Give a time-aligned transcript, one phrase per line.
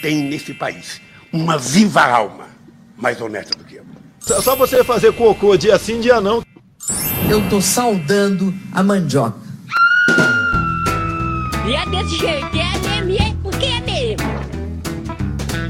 [0.00, 1.00] tem nesse país
[1.32, 2.48] uma viva alma
[2.96, 3.84] mais honesta do que eu.
[4.20, 6.42] Só você fazer cocô dia sim, dia não.
[7.30, 9.38] Eu tô saudando a mandioca.
[11.66, 14.28] E é desse jeito, é mesmo, porque é mesmo.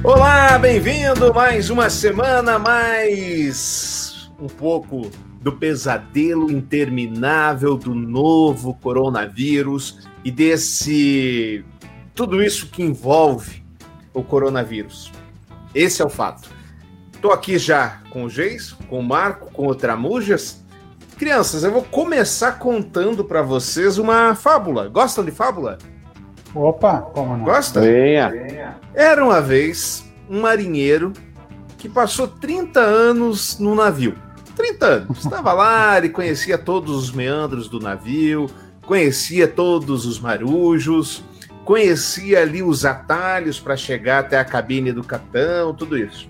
[0.04, 5.10] Olá, bem-vindo mais uma semana, mais um pouco
[5.40, 11.64] do pesadelo interminável do novo coronavírus e desse
[12.14, 13.62] tudo isso que envolve
[14.19, 15.12] o coronavírus.
[15.74, 16.51] Esse é o fato.
[17.12, 20.65] Estou aqui já com o Geis, com o Marco, com o Tramujas.
[21.16, 24.89] Crianças, eu vou começar contando para vocês uma fábula.
[24.89, 25.78] Gostam de fábula?
[26.55, 27.45] Opa, como não?
[27.45, 27.80] Gosta?
[27.80, 28.77] Venha.
[28.95, 31.12] Era uma vez um marinheiro
[31.77, 34.16] que passou 30 anos no navio.
[34.56, 35.19] 30 anos.
[35.25, 38.48] Estava lá, ele conhecia todos os meandros do navio,
[38.83, 41.23] conhecia todos os marujos,
[41.68, 46.27] conhecia ali os atalhos para chegar até a cabine do capitão, tudo isso.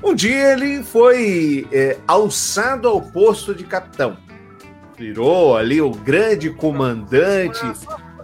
[0.00, 4.16] Um dia ele foi é, alçado ao posto de capitão.
[4.96, 7.60] Virou ali o grande comandante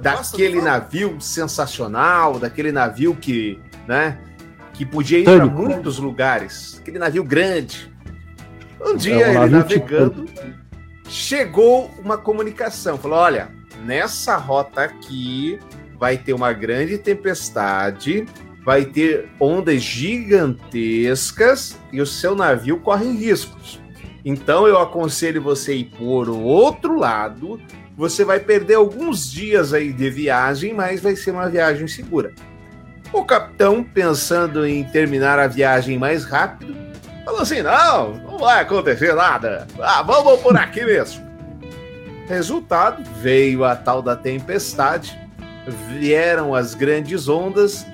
[0.00, 4.16] daquele navio sensacional, daquele navio que, né,
[4.74, 7.92] que podia ir para muitos lugares, aquele navio grande.
[8.80, 10.24] Um dia É, um ele navegando,
[11.08, 15.58] chegou uma comunicação, falou: "Olha, nessa rota aqui
[15.98, 18.26] vai ter uma grande tempestade,
[18.64, 23.80] vai ter ondas gigantescas e o seu navio corre riscos.
[24.24, 27.60] Então eu aconselho você ir por outro lado.
[27.96, 32.32] Você vai perder alguns dias aí de viagem, mas vai ser uma viagem segura.
[33.12, 36.76] O capitão, pensando em terminar a viagem mais rápido,
[37.24, 39.66] falou assim: não, não vai acontecer nada.
[39.80, 41.27] Ah, vamos por aqui mesmo.
[42.28, 45.18] Resultado: veio a tal da tempestade,
[45.98, 47.86] vieram as grandes ondas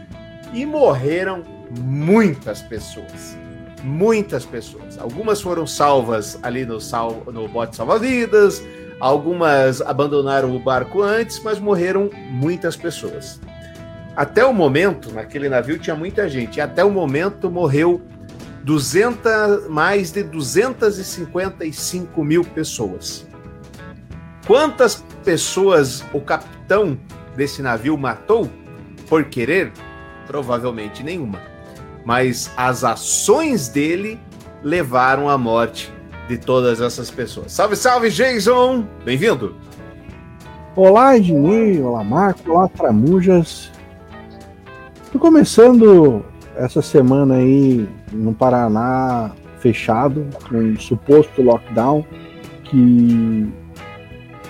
[0.53, 1.45] e morreram
[1.81, 3.39] muitas pessoas.
[3.83, 4.99] Muitas pessoas.
[4.99, 8.63] Algumas foram salvas ali no, sal, no bote salva-vidas,
[8.99, 13.39] algumas abandonaram o barco antes, mas morreram muitas pessoas.
[14.17, 18.01] Até o momento, naquele navio tinha muita gente, e até o momento morreu
[18.63, 23.27] 200, mais de 255 mil pessoas.
[24.47, 26.99] Quantas pessoas o capitão
[27.35, 28.51] desse navio matou
[29.09, 29.73] por querer?
[30.27, 31.41] Provavelmente nenhuma.
[32.05, 34.21] Mas as ações dele
[34.63, 35.91] levaram à morte
[36.29, 37.53] de todas essas pessoas.
[37.53, 38.87] Salve, salve, Jason!
[39.03, 39.57] Bem-vindo!
[40.77, 43.73] Olá, Ednei, olá, Marco, olá, Tramujas.
[45.11, 46.23] Tô começando
[46.57, 52.05] essa semana aí no Paraná fechado, com um suposto lockdown,
[52.65, 53.51] que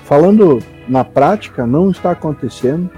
[0.05, 2.89] falando na prática não está acontecendo.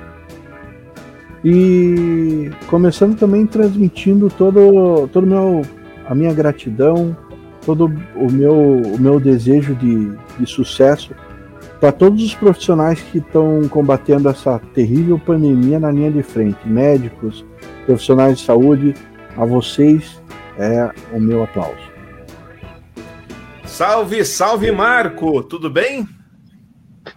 [1.45, 5.63] E começando também transmitindo todo, todo meu,
[6.09, 7.17] a minha gratidão,
[7.65, 11.15] todo o meu, o meu desejo de, de sucesso
[11.81, 17.45] para todos os profissionais que estão combatendo essa terrível pandemia na linha de frente, médicos,
[17.85, 18.95] profissionais de saúde,
[19.37, 20.21] a vocês
[20.59, 21.77] é o meu aplauso.
[23.65, 25.43] Salve, salve, Marco!
[25.43, 26.09] Tudo bem?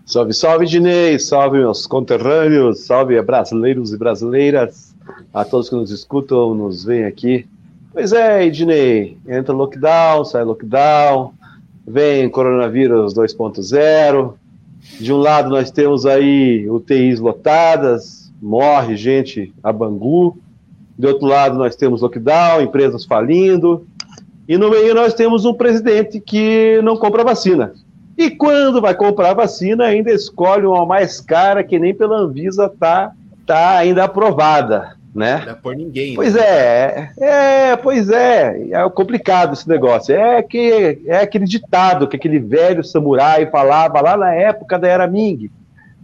[0.10, 1.20] Salve, salve, Dinei.
[1.20, 2.80] Salve, meus conterrâneos.
[2.80, 4.96] Salve, brasileiros e brasileiras.
[5.32, 7.46] A todos que nos escutam, nos veem aqui.
[7.94, 9.20] Pois é, Ednei.
[9.28, 11.32] Entra lockdown, sai lockdown.
[11.86, 14.34] Vem coronavírus 2.0.
[15.00, 20.40] De um lado, nós temos aí UTIs lotadas, morre gente a Bangu.
[20.98, 23.86] De outro lado, nós temos lockdown, empresas falindo.
[24.48, 27.76] E no meio, nós temos um presidente que não compra vacina.
[28.20, 33.14] E quando vai comprar vacina, ainda escolhe uma mais cara que nem pela Anvisa tá,
[33.46, 35.42] tá ainda aprovada, né?
[35.46, 36.16] Não é por ninguém.
[36.16, 36.42] Pois né?
[36.42, 37.12] é,
[37.72, 40.14] é, pois é, é complicado esse negócio.
[40.14, 45.08] É que é aquele ditado que aquele velho samurai falava lá na época da era
[45.08, 45.50] Ming,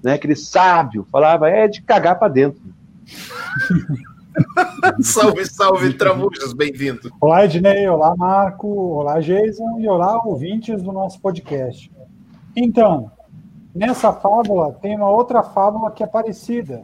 [0.01, 0.13] né?
[0.13, 2.61] Aquele sábio falava é de cagar para dentro.
[5.03, 7.11] salve, salve, Tramujas, bem-vindo.
[7.19, 11.93] Olá, Ednei, olá, Marco, olá, Jason e olá, ouvintes do nosso podcast.
[12.55, 13.11] Então,
[13.73, 16.81] nessa fábula tem uma outra fábula que é parecida,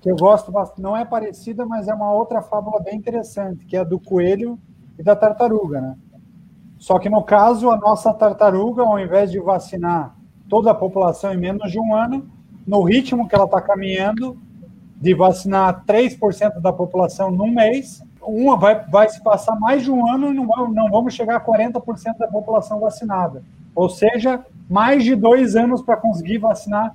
[0.00, 0.82] que eu gosto bastante.
[0.82, 4.58] Não é parecida, mas é uma outra fábula bem interessante, que é a do coelho
[4.98, 5.96] e da tartaruga, né?
[6.78, 10.14] Só que no caso, a nossa tartaruga, ao invés de vacinar
[10.48, 12.28] toda a população em menos de um ano,
[12.66, 14.36] no ritmo que ela está caminhando,
[15.00, 20.06] de vacinar 3% da população num mês, uma vai, vai se passar mais de um
[20.08, 23.42] ano e não, não vamos chegar a 40% da população vacinada.
[23.74, 26.92] Ou seja, mais de dois anos para conseguir vacinar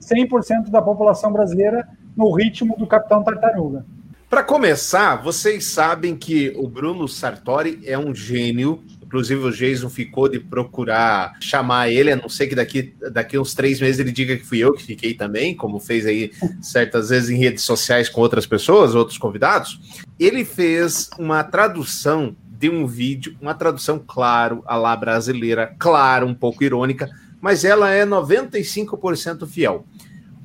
[0.00, 1.86] 100% da população brasileira
[2.16, 3.84] no ritmo do Capitão Tartaruga.
[4.28, 8.82] Para começar, vocês sabem que o Bruno Sartori é um gênio.
[9.00, 13.54] Inclusive, o Jason ficou de procurar chamar ele, a não ser que daqui, daqui uns
[13.54, 17.30] três meses ele diga que fui eu que fiquei também, como fez aí certas vezes
[17.30, 19.78] em redes sociais com outras pessoas, outros convidados.
[20.18, 22.34] Ele fez uma tradução
[22.64, 27.90] de um vídeo, uma tradução, claro, a lá brasileira, claro, um pouco irônica, mas ela
[27.90, 29.84] é 95% fiel.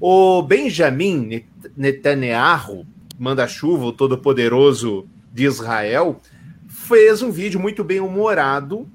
[0.02, 1.46] O Benjamin
[1.78, 2.86] Netanyahu,
[3.18, 6.20] manda-chuva, o todo-poderoso de Israel,
[6.68, 8.86] fez um vídeo muito bem humorado,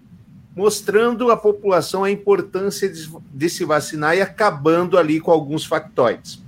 [0.55, 2.93] mostrando à população a importância
[3.33, 6.43] de, se vacinar e acabando ali com alguns factoides.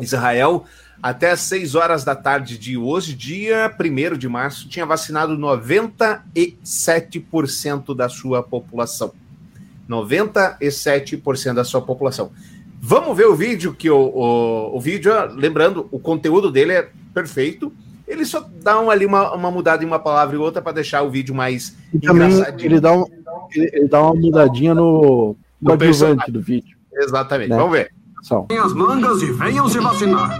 [0.00, 0.66] Israel,
[1.02, 7.96] até às 6 horas da tarde de hoje, dia 1 de março, tinha vacinado 97%
[7.96, 9.10] da sua população.
[9.90, 12.30] 97% da sua população.
[12.80, 17.72] Vamos ver o vídeo, que o, o, o vídeo, lembrando, o conteúdo dele é perfeito.
[18.06, 21.02] Ele só dá um, ali uma, uma mudada em uma palavra e outra para deixar
[21.02, 23.04] o vídeo mais e também ele dá, um,
[23.54, 26.76] ele dá uma mudadinha no, no adjuvante do vídeo.
[26.94, 27.50] Exatamente.
[27.50, 27.56] Né?
[27.56, 27.92] Vamos ver.
[28.22, 28.46] São.
[28.50, 30.38] as mangas e venham se vacinar.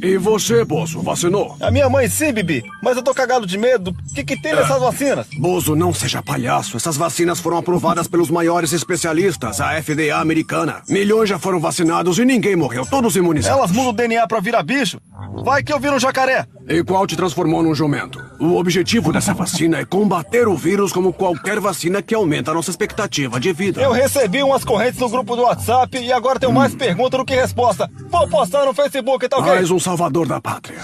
[0.00, 1.56] E você, Bozo, vacinou?
[1.60, 3.90] A minha mãe sim, Bibi, mas eu tô cagado de medo.
[3.90, 5.26] O que, que tem nessas vacinas?
[5.36, 6.76] Bozo, não seja palhaço.
[6.76, 10.82] Essas vacinas foram aprovadas pelos maiores especialistas, a FDA americana.
[10.88, 13.58] Milhões já foram vacinados e ninguém morreu, todos imunizados.
[13.58, 15.00] Elas mudam o DNA pra virar bicho?
[15.44, 16.46] Vai que eu viro um jacaré.
[16.68, 18.22] E qual te transformou num jumento?
[18.38, 22.70] O objetivo dessa vacina é combater o vírus como qualquer vacina que aumenta a nossa
[22.70, 23.80] expectativa de vida.
[23.80, 26.56] Eu recebi umas correntes no grupo do WhatsApp e agora tenho hum.
[26.56, 27.90] mais perguntas do que resposta.
[28.10, 29.52] Vou postar no Facebook, tá ok?
[29.52, 30.80] Mais um salvador da pátria.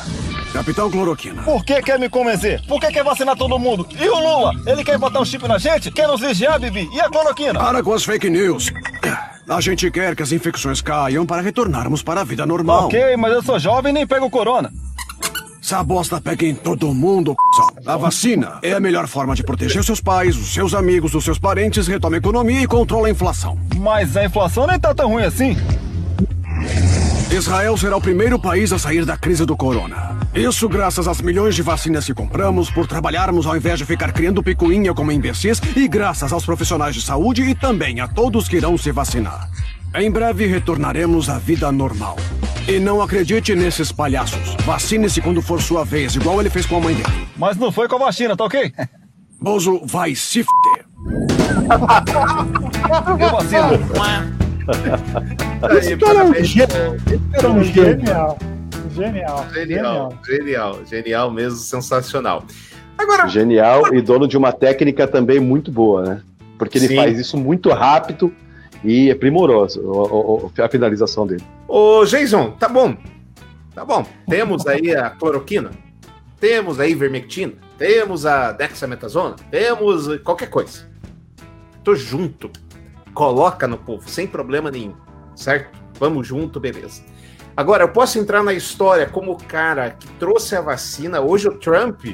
[0.51, 1.43] Capitão Cloroquina.
[1.43, 2.63] Por que quer me convencer?
[2.67, 3.87] Por que quer vacinar todo mundo?
[4.01, 4.53] E o Lula?
[4.67, 5.91] Ele quer botar um chip na gente?
[5.91, 6.89] Quer nos vigiar, Bibi?
[6.91, 7.59] E a cloroquina?
[7.59, 8.73] Para com as fake news.
[9.47, 12.87] A gente quer que as infecções caiam para retornarmos para a vida normal.
[12.87, 14.73] Ok, mas eu sou jovem e nem pego corona.
[15.63, 17.37] Essa bosta pega em todo mundo,
[17.85, 21.39] A vacina é a melhor forma de proteger seus pais, os seus amigos, os seus
[21.39, 23.59] parentes, retoma a economia e controla a inflação.
[23.77, 25.57] Mas a inflação nem tá tão ruim assim.
[27.35, 30.17] Israel será o primeiro país a sair da crise do corona.
[30.33, 34.41] Isso graças às milhões de vacinas que compramos, por trabalharmos ao invés de ficar criando
[34.41, 38.79] picuinha como imbecis, e graças aos profissionais de saúde e também a todos que irão
[38.79, 39.51] se vacinar.
[39.97, 42.17] Em breve retornaremos à vida normal.
[42.69, 44.55] E não acredite nesses palhaços.
[44.65, 47.27] Vacine-se quando for sua vez, igual ele fez com a mãe dele.
[47.37, 48.73] Mas não foi com a vacina, tá ok?
[49.43, 50.49] Bozo vai se f***.
[53.21, 54.44] Eu vacino.
[55.79, 56.97] Esse cara é um gênio.
[57.35, 58.39] Esse é um genial.
[58.95, 59.47] Genial.
[59.53, 62.45] Genial, genial, genial mesmo, sensacional.
[62.97, 66.23] Agora, genial e dono de uma técnica também muito boa, né?
[66.57, 66.97] Porque ele sim.
[66.97, 68.33] faz isso muito rápido
[68.85, 69.83] e é primoroso
[70.63, 71.43] a finalização dele.
[71.67, 72.97] Ô, Jason, tá bom.
[73.75, 74.07] Tá bom.
[74.29, 75.73] Temos aí a cloroquina,
[76.39, 80.89] temos a ivermectina, temos a dexametasona, temos qualquer coisa.
[81.83, 82.49] Tô junto
[83.15, 84.95] coloca no povo, sem problema nenhum,
[85.35, 85.79] certo?
[85.99, 87.03] Vamos junto, beleza.
[87.57, 91.21] Agora, eu posso entrar na história como o cara que trouxe a vacina.
[91.21, 92.05] Hoje, o Trump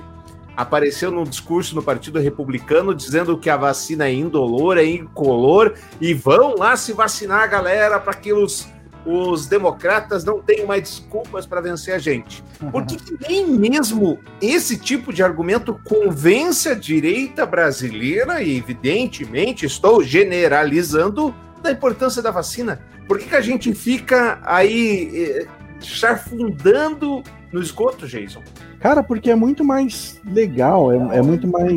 [0.54, 6.12] apareceu num discurso no Partido Republicano dizendo que a vacina é indolor, é incolor e
[6.12, 8.68] vão lá se vacinar, galera, para que os
[9.04, 12.44] os democratas não têm mais desculpas para vencer a gente.
[12.70, 12.96] Porque
[13.28, 21.70] nem mesmo esse tipo de argumento convence a direita brasileira, e evidentemente estou generalizando, da
[21.70, 22.80] importância da vacina.
[23.06, 25.46] Por que, que a gente fica aí eh,
[25.80, 27.22] charfundando
[27.52, 28.42] no esgoto, Jason?
[28.78, 31.76] Cara, porque é muito mais legal, é, é, muito mais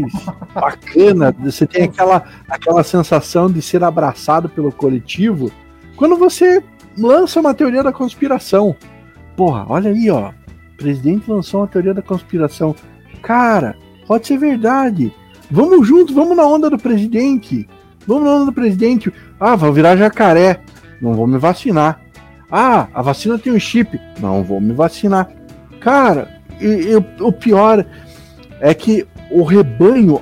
[0.53, 1.35] bacana.
[1.39, 5.51] Você tem aquela, aquela sensação de ser abraçado pelo coletivo
[5.95, 6.63] quando você
[6.97, 8.75] lança uma teoria da conspiração.
[9.35, 10.29] Porra, olha aí, ó.
[10.29, 12.75] O presidente lançou uma teoria da conspiração.
[13.21, 13.75] Cara,
[14.07, 15.13] pode ser verdade.
[15.49, 17.67] Vamos juntos, vamos na onda do presidente.
[18.07, 19.11] Vamos na onda do presidente.
[19.39, 20.61] Ah, vou virar jacaré.
[21.01, 22.01] Não vou me vacinar.
[22.51, 23.99] Ah, a vacina tem um chip.
[24.19, 25.29] Não vou me vacinar.
[25.79, 27.85] Cara, e, o pior
[28.59, 30.21] é que o rebanho.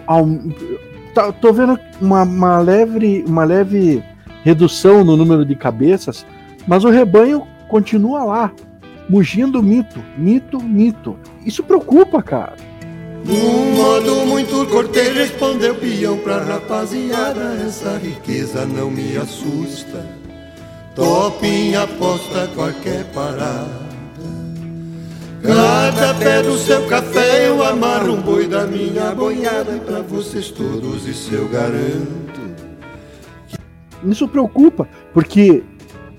[1.14, 4.02] Tá, tô vendo uma, uma, leve, uma leve
[4.44, 6.26] redução no número de cabeças
[6.68, 8.52] mas o rebanho continua lá,
[9.10, 11.18] mugindo mito, mito, mito.
[11.46, 12.56] Isso preocupa, cara.
[13.26, 20.04] Num modo muito cortês respondeu peão pra rapaziada Essa riqueza não me assusta
[21.82, 23.92] aposta qualquer parada
[25.44, 31.08] Cada pé do seu café eu amarro um boi da minha boiada Pra vocês todos
[31.08, 32.42] isso eu garanto
[34.04, 35.64] Isso preocupa, porque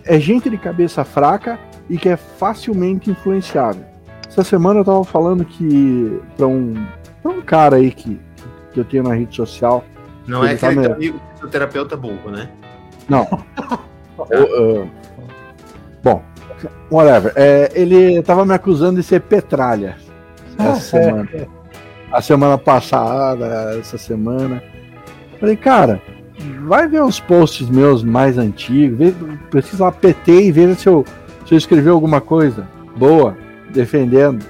[0.04, 3.84] é gente de cabeça fraca e que é facilmente influenciável.
[4.28, 6.74] essa semana eu tava falando que para um,
[7.22, 8.20] pra um cara aí que,
[8.72, 9.84] que eu tenho na rede social.
[10.26, 12.48] Não é ele tá aquele me- teu amigo fisioterapeuta burro, né?
[13.08, 13.26] Não.
[14.18, 14.88] O, uh,
[16.04, 16.22] bom,
[16.90, 17.32] whatever.
[17.34, 19.96] É, ele tava me acusando de ser petralha
[20.58, 21.28] essa semana.
[22.12, 24.62] A semana passada, essa semana.
[25.40, 26.00] Falei, cara,
[26.66, 29.14] vai ver os posts meus mais antigos, vê,
[29.78, 31.04] lá PT e veja se eu,
[31.46, 33.36] se eu escrevi alguma coisa boa,
[33.72, 34.44] defendendo.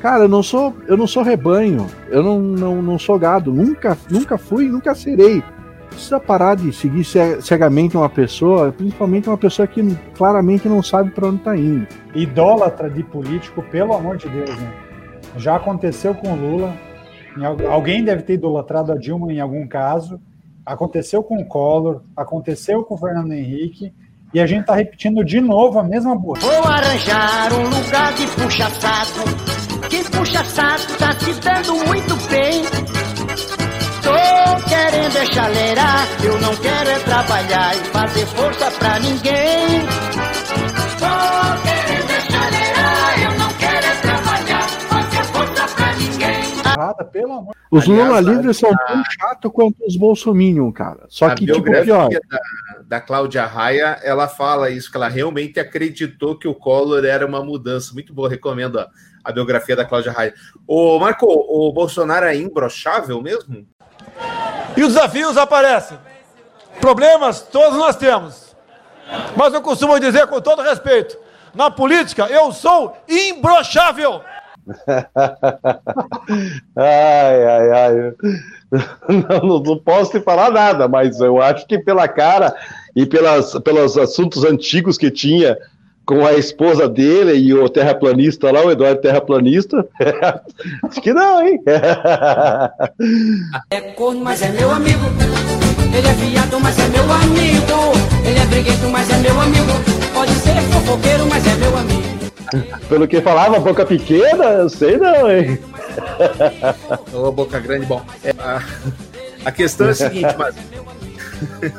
[0.00, 3.96] Cara, eu não sou, eu não sou rebanho, eu não, não, não sou gado, nunca,
[4.10, 5.42] nunca fui, nunca serei.
[5.88, 9.82] Precisa parar de seguir ce- cegamente uma pessoa, principalmente uma pessoa que
[10.16, 11.86] claramente não sabe para onde tá indo.
[12.14, 14.72] Idólatra de político, pelo amor de Deus, né?
[15.38, 16.74] Já aconteceu com o Lula.
[17.70, 20.20] Alguém deve ter idolatrado a Dilma em algum caso.
[20.66, 23.94] Aconteceu com o Collor, aconteceu com o Fernando Henrique.
[24.34, 26.40] E a gente tá repetindo de novo a mesma burra.
[26.40, 29.88] Vou arranjar um lugar de puxa-saco.
[29.88, 32.64] Que puxa-saco tá se dando muito bem.
[34.02, 36.08] Tô querendo é chaleirar.
[36.24, 39.86] Eu não quero é trabalhar e fazer força pra ninguém.
[40.98, 41.75] Tô
[46.76, 51.06] Errada, pelo amor Os Aliás, Lula livres são tão chato quanto os Bolsominion, cara.
[51.08, 52.20] Só a que, tipo, biografia pior.
[52.28, 52.38] da,
[52.86, 57.42] da Cláudia Raia, ela fala isso, que ela realmente acreditou que o Collor era uma
[57.42, 57.92] mudança.
[57.92, 58.88] Muito boa, recomendo a,
[59.24, 60.34] a biografia da Cláudia Raia.
[60.66, 63.66] Ô, Marco, o Bolsonaro é imbrochável mesmo?
[64.76, 65.98] E os desafios aparecem.
[66.80, 68.54] Problemas todos nós temos.
[69.36, 71.18] Mas eu costumo dizer com todo respeito:
[71.54, 74.20] na política eu sou imbrochável.
[76.76, 78.12] Ai, ai, ai.
[79.08, 82.54] Não, não, posso te falar nada, mas eu acho que pela cara
[82.94, 85.56] e pelas, pelos assuntos antigos que tinha
[86.04, 89.86] com a esposa dele e o terraplanista lá, o Eduardo Terraplanista,
[90.84, 91.60] acho que não, hein?
[93.70, 95.00] É corno, mas é meu amigo.
[95.96, 97.92] Ele é viado, mas é meu amigo.
[98.24, 99.72] Ele é briguento, mas é meu amigo.
[100.12, 102.15] Pode ser fofoqueiro, mas é meu amigo.
[102.88, 105.58] Pelo que falava, boca pequena, eu sei não, hein?
[107.12, 108.02] Ô, boca grande, bom.
[108.22, 108.62] é, a,
[109.44, 110.54] a questão é a seguinte, mas.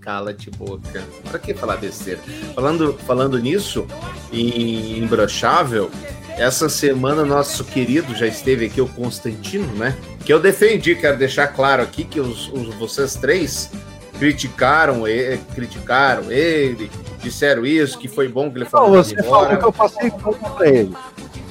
[0.00, 1.02] Cala-te, boca.
[1.28, 2.20] Pra que falar besteira?
[2.54, 3.86] Falando, falando nisso,
[4.32, 5.90] em imbrochável,
[6.36, 9.96] essa semana nosso querido já esteve aqui, o Constantino, né?
[10.24, 13.70] Que eu defendi, quero deixar claro aqui que os, os- vocês três
[14.20, 16.90] criticaram ele, criticaram ele,
[17.22, 20.36] disseram isso, que foi bom que ele Não, falou você falou que eu passei pano
[20.56, 20.94] pra ele.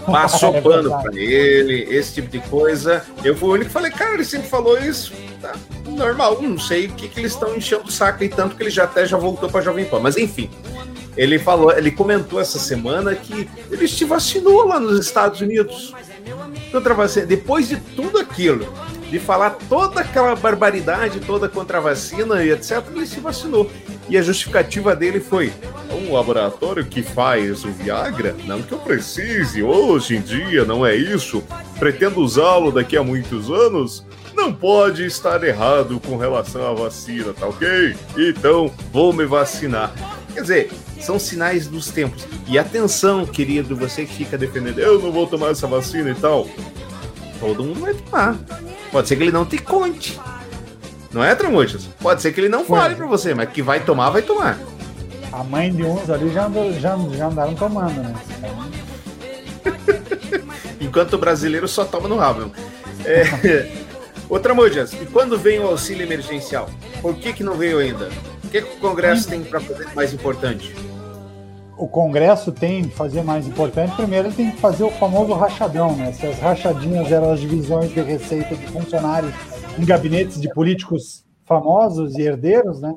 [0.06, 3.04] passou É pano pra ele, esse tipo de coisa.
[3.24, 5.12] Eu fui o único que falei, cara, ele sempre falou isso.
[5.42, 5.56] Tá
[5.88, 8.70] normal, não sei o que, que eles estão enchendo o saco e tanto que ele
[8.70, 10.00] já até já voltou pra Jovem Pan.
[10.00, 10.48] Mas enfim,
[11.18, 15.92] ele falou, ele comentou essa semana que ele se vacinou lá nos Estados Unidos.
[16.96, 17.26] Vacina.
[17.26, 18.72] Depois de tudo aquilo,
[19.10, 23.70] de falar toda aquela barbaridade toda contra a vacina e etc, ele se vacinou.
[24.08, 25.52] E a justificativa dele foi:
[25.92, 28.36] um laboratório que faz o Viagra?
[28.46, 31.44] Não que eu precise, hoje em dia não é isso.
[31.78, 34.06] Pretendo usá-lo daqui a muitos anos?
[34.36, 37.96] Não pode estar errado com relação à vacina, tá ok?
[38.18, 39.92] Então vou me vacinar.
[40.34, 42.26] Quer dizer, são sinais dos tempos.
[42.48, 46.48] E atenção, querido, você que fica defendendo, eu não vou tomar essa vacina e tal.
[47.40, 48.36] Todo mundo vai tomar.
[48.92, 50.20] Pode ser que ele não te conte.
[51.12, 51.86] Não é, Tramuchas?
[52.02, 54.58] Pode ser que ele não fale pra você, mas que vai tomar, vai tomar.
[55.32, 58.14] A mãe de uns ali já, andou- já, já andaram tomando, né?
[60.82, 62.52] Enquanto o brasileiro só toma no rabo.
[63.06, 63.70] É...
[64.30, 66.70] Ô, Tramujas, e quando vem o auxílio emergencial?
[67.02, 68.10] Por que, que não veio ainda?
[68.44, 70.76] O que, que o Congresso tem para fazer mais importante?
[71.80, 73.96] O Congresso tem que fazer mais importante.
[73.96, 76.12] Primeiro, ele tem que fazer o famoso rachadão, né?
[76.12, 79.34] Se as rachadinhas eram as divisões de receita de funcionários
[79.78, 82.94] em gabinetes de políticos famosos e herdeiros, né?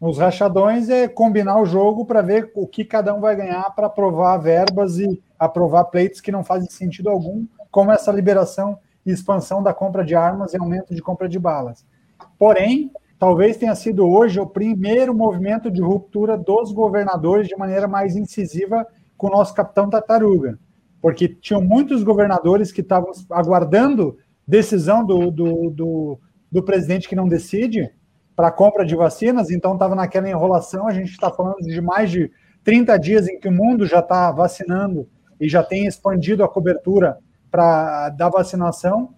[0.00, 3.88] Os rachadões é combinar o jogo para ver o que cada um vai ganhar para
[3.88, 9.62] aprovar verbas e aprovar pleitos que não fazem sentido algum, como essa liberação e expansão
[9.62, 11.84] da compra de armas e aumento de compra de balas.
[12.38, 12.90] Porém,
[13.24, 18.86] talvez tenha sido hoje o primeiro movimento de ruptura dos governadores de maneira mais incisiva
[19.16, 20.58] com o nosso capitão Tartaruga,
[21.00, 26.20] porque tinham muitos governadores que estavam aguardando decisão do, do, do,
[26.52, 27.90] do presidente que não decide
[28.36, 30.86] para compra de vacinas, então estava naquela enrolação.
[30.86, 32.30] A gente está falando de mais de
[32.62, 35.08] 30 dias em que o mundo já está vacinando
[35.40, 37.16] e já tem expandido a cobertura
[37.50, 39.14] para da vacinação,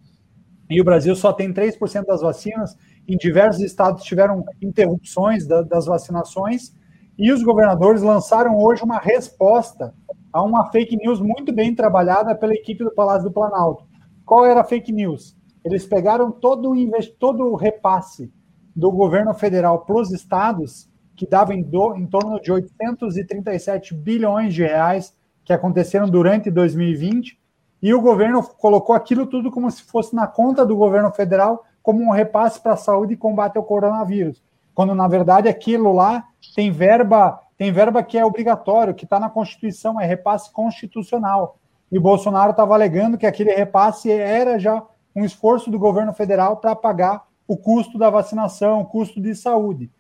[0.68, 2.76] e o Brasil só tem 3% das vacinas.
[3.06, 6.75] Em diversos estados tiveram interrupções da, das vacinações,
[7.18, 9.94] e os governadores lançaram hoje uma resposta
[10.32, 13.85] a uma fake news muito bem trabalhada pela equipe do Palácio do Planalto.
[14.25, 15.35] Qual era a fake news?
[15.64, 16.76] Eles pegaram todo o,
[17.18, 18.30] todo o repasse
[18.75, 21.96] do governo federal para os estados, que dava em, do...
[21.96, 27.38] em torno de 837 bilhões de reais, que aconteceram durante 2020,
[27.83, 32.02] e o governo colocou aquilo tudo como se fosse na conta do governo federal, como
[32.02, 34.42] um repasse para a saúde e combate ao coronavírus.
[34.75, 39.30] Quando, na verdade, aquilo lá tem verba, tem verba que é obrigatório, que está na
[39.30, 41.59] Constituição, é repasse constitucional.
[41.90, 44.83] E Bolsonaro estava alegando que aquele repasse era já
[45.14, 49.90] um esforço do governo federal para pagar o custo da vacinação, o custo de saúde.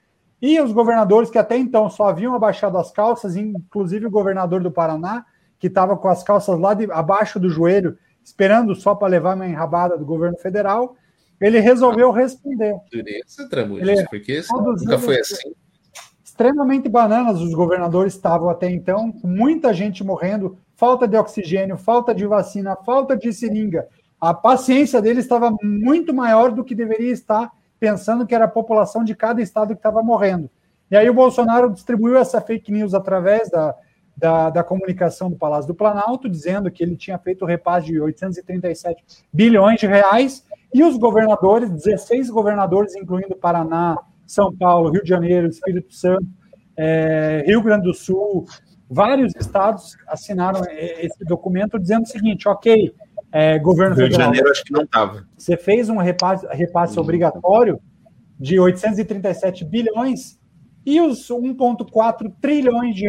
[0.42, 4.70] E os governadores que até então só haviam abaixado as calças, inclusive o governador do
[4.70, 5.24] Paraná,
[5.58, 9.46] que estava com as calças lá de, abaixo do joelho, esperando só para levar uma
[9.46, 10.96] enrabada do governo federal,
[11.40, 12.74] ele resolveu responder.
[12.90, 15.52] Dureza, Tramujas, porque isso nunca foi assim.
[16.24, 22.26] extremamente bananas os governadores estavam até então, muita gente morrendo, falta de oxigênio, falta de
[22.26, 23.86] vacina, falta de seringa.
[24.20, 29.04] A paciência deles estava muito maior do que deveria estar, pensando que era a população
[29.04, 30.50] de cada estado que estava morrendo.
[30.90, 33.74] E aí o Bolsonaro distribuiu essa fake news através da,
[34.16, 38.00] da, da comunicação do Palácio do Planalto, dizendo que ele tinha feito o repasse de
[38.00, 45.08] 837 bilhões de reais, e os governadores, 16 governadores, incluindo Paraná, São Paulo, Rio de
[45.08, 46.26] Janeiro, Espírito Santo,
[46.76, 48.46] eh, Rio Grande do Sul,
[48.88, 52.94] vários estados assinaram esse documento dizendo o seguinte: ok,
[53.32, 55.26] eh, governo Rio de federal, Janeiro acho que não estava.
[55.36, 57.80] você fez um repasse, repasse obrigatório
[58.38, 60.38] de 837 bilhões
[60.84, 63.08] e os 1,4 trilhões de.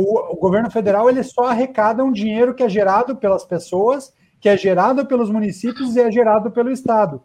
[0.00, 4.48] O, o governo federal ele só arrecada um dinheiro que é gerado pelas pessoas, que
[4.48, 7.20] é gerado pelos municípios e é gerado pelo Estado.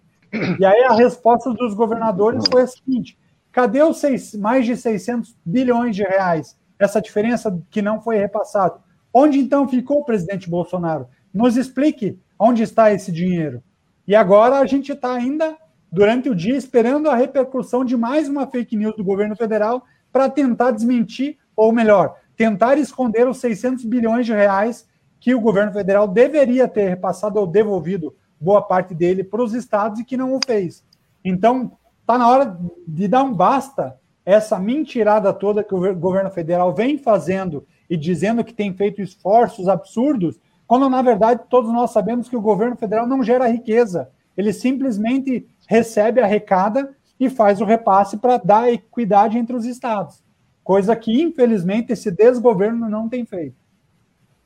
[0.59, 3.15] E aí a resposta dos governadores foi a seguinte:
[3.51, 6.57] cadê os seis, mais de 600 bilhões de reais?
[6.79, 8.79] Essa diferença que não foi repassado.
[9.13, 11.07] Onde então ficou o presidente Bolsonaro?
[11.31, 13.61] Nos explique onde está esse dinheiro.
[14.07, 15.55] E agora a gente está ainda,
[15.91, 20.27] durante o dia, esperando a repercussão de mais uma fake news do governo federal para
[20.27, 24.87] tentar desmentir, ou melhor, tentar esconder os 600 bilhões de reais
[25.19, 29.99] que o governo federal deveria ter repassado ou devolvido boa parte dele para os estados
[29.99, 30.83] e que não o fez.
[31.23, 36.73] Então, está na hora de dar um basta essa mentirada toda que o governo federal
[36.73, 42.29] vem fazendo e dizendo que tem feito esforços absurdos, quando na verdade todos nós sabemos
[42.29, 44.09] que o governo federal não gera riqueza.
[44.35, 50.23] Ele simplesmente recebe, arrecada e faz o repasse para dar equidade entre os estados.
[50.63, 53.55] Coisa que, infelizmente, esse desgoverno não tem feito.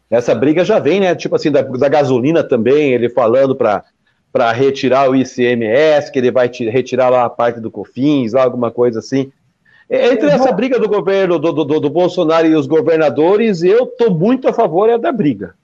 [0.10, 1.14] Essa briga já vem, né?
[1.14, 3.84] Tipo assim, da, da gasolina também, ele falando para
[4.32, 8.70] para retirar o ICMS, que ele vai retirar lá a parte do COFINS, lá alguma
[8.70, 9.32] coisa assim.
[9.90, 14.48] Entre essa briga do governo do, do, do Bolsonaro e os governadores, eu estou muito
[14.48, 15.56] a favor é da briga.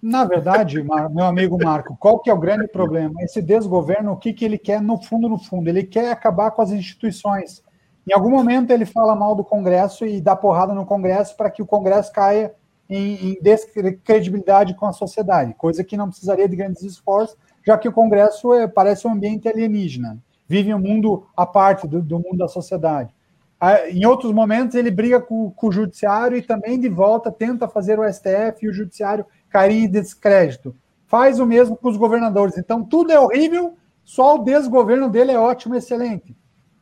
[0.00, 3.20] Na verdade, meu amigo Marco, qual que é o grande problema?
[3.22, 5.68] Esse desgoverno, o que, que ele quer no fundo, no fundo?
[5.68, 7.62] Ele quer acabar com as instituições.
[8.06, 11.60] Em algum momento ele fala mal do Congresso e dá porrada no Congresso para que
[11.60, 12.54] o Congresso caia
[12.88, 17.88] em, em descredibilidade com a sociedade, coisa que não precisaria de grandes esforços, já que
[17.88, 22.38] o Congresso é, parece um ambiente alienígena, vive um mundo à parte do, do mundo
[22.38, 23.12] da sociedade.
[23.60, 27.66] Ah, Em outros momentos, ele briga com, com o judiciário e também, de volta, tenta
[27.66, 30.76] fazer o STF e o judiciário cair em descrédito.
[31.06, 32.56] Faz o mesmo com os governadores.
[32.56, 36.36] Então, tudo é horrível, só o desgoverno dele é ótimo, excelente.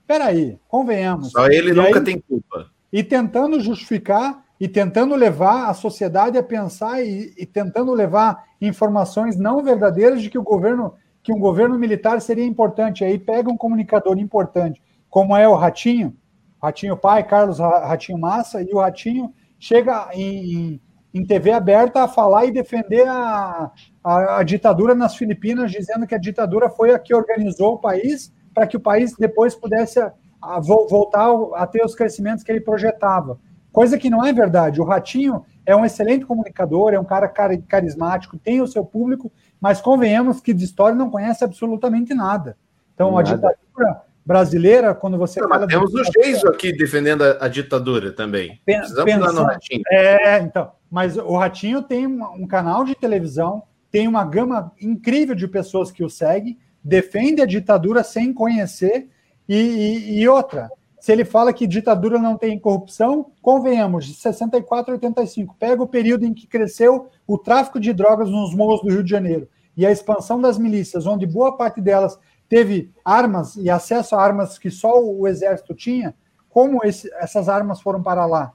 [0.07, 1.31] Peraí, convenhamos.
[1.31, 2.71] Só ele E nunca aí- tem culpa.
[2.93, 9.37] e tentando justificar e tentando levar a sociedade a pensar e, e tentando levar informações
[9.37, 13.03] não verdadeiras de que o governo que um governo militar seria importante.
[13.03, 16.15] Aí pega um comunicador importante, como é o Ratinho,
[16.63, 20.79] Ratinho pai, Carlos Ra- Ratinho Massa, e o Ratinho chega em,
[21.15, 23.71] em TV aberta a falar e defender a,
[24.05, 28.31] a, a ditadura nas Filipinas, dizendo que a ditadura foi a que organizou o país
[28.55, 32.53] para que o país depois pudesse a- a vo- voltar a ter os crescimentos que
[32.53, 33.39] ele projetava.
[33.73, 34.81] Coisa que não é verdade.
[34.81, 39.33] O Ratinho é um excelente comunicador, é um cara cari- carismático, tem o seu público,
[39.61, 42.57] mas convenhamos que de história não conhece absolutamente nada.
[42.95, 43.35] Então, a Nada.
[43.37, 48.61] ditadura brasileira, quando você Não, fala temos o Geiso aqui defendendo a, a ditadura também.
[48.65, 49.83] Pen- Precisamos lá no pensando- Ratinho.
[49.91, 50.73] É, então.
[50.91, 55.91] Mas o Ratinho tem um, um canal de televisão, tem uma gama incrível de pessoas
[55.91, 59.09] que o seguem, defende a ditadura sem conhecer,
[59.49, 60.71] e, e- e outra.
[61.01, 65.87] Se ele fala que ditadura não tem corrupção, convenhamos, de 64 a 85, pega o
[65.87, 69.85] período em que cresceu o tráfico de drogas nos morros do Rio de Janeiro e
[69.85, 72.19] a expansão das milícias, onde boa parte delas
[72.49, 76.15] teve armas e acesso a armas que só o exército tinha,
[76.49, 78.53] como esse- essas armas foram para lá?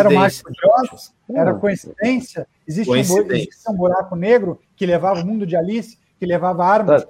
[0.00, 0.88] Era o Marcos Coincidência.
[0.88, 1.14] Jones?
[1.30, 2.48] Era coincidência?
[2.66, 3.48] Existe um, Coincidência.
[3.50, 7.06] existe um buraco negro que levava o mundo de Alice, que levava armas.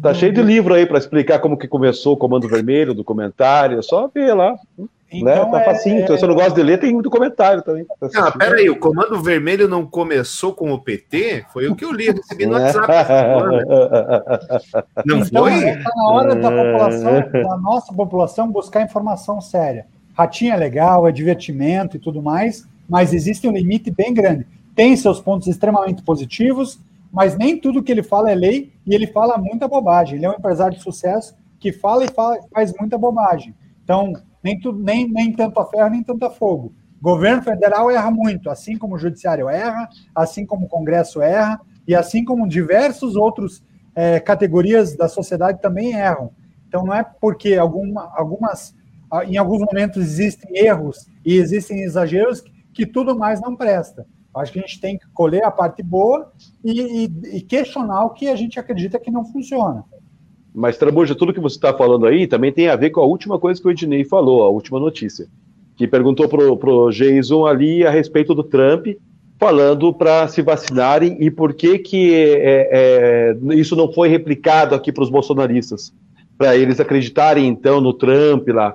[0.00, 3.82] Tá cheio de livro aí para explicar como que começou o Comando Vermelho, documentário, é
[3.82, 4.52] só ver lá.
[4.78, 4.86] né?
[5.10, 6.00] Então, Tá é- facinho.
[6.00, 7.84] Então, se você não gosta de ler, tem muito comentário também.
[7.84, 11.46] pra Ah, peraí, o Comando Vermelho não começou com o PT?
[11.52, 12.86] Foi o que eu li, recebi no WhatsApp.
[15.06, 15.68] Não então, foi?
[15.68, 19.86] Está na hora da população, da nossa população, buscar informação séria.
[20.14, 24.46] Ratinho é legal, é divertimento e tudo mais, mas existe um limite bem grande.
[24.74, 26.78] Tem seus pontos extremamente positivos,
[27.12, 30.16] mas nem tudo que ele fala é lei e ele fala muita bobagem.
[30.16, 33.54] Ele é um empresário de sucesso que fala e fala- faz muita bobagem.
[33.82, 36.74] Então, nem, tudo, nem, nem tanto a ferro, nem tanto a fogo.
[37.00, 41.94] Governo federal erra muito, assim como o judiciário erra, assim como o Congresso erra, e
[41.94, 43.62] assim como diversos outros
[43.94, 46.30] eh, categorias da sociedade também erram.
[46.68, 48.74] Então, não é porque alguma, algumas,
[49.10, 52.42] ah, em alguns momentos existem erros e existem exageros
[52.74, 54.06] que tudo mais não presta.
[54.36, 56.30] Acho que a gente tem que colher a parte boa
[56.64, 59.84] e, e- e questionar o que a gente acredita que não funciona.
[60.54, 63.38] Mas, Trabuja, tudo que você está falando aí também tem a ver com a última
[63.38, 65.26] coisa que o Ednei falou, a última notícia.
[65.76, 68.86] Que perguntou pro, pro Jason ali a respeito do Trump,
[69.38, 74.90] falando para se vacinarem e por que, que é, é, isso não foi replicado aqui
[74.90, 75.92] para os bolsonaristas.
[76.38, 78.74] Para eles acreditarem, então, no Trump lá.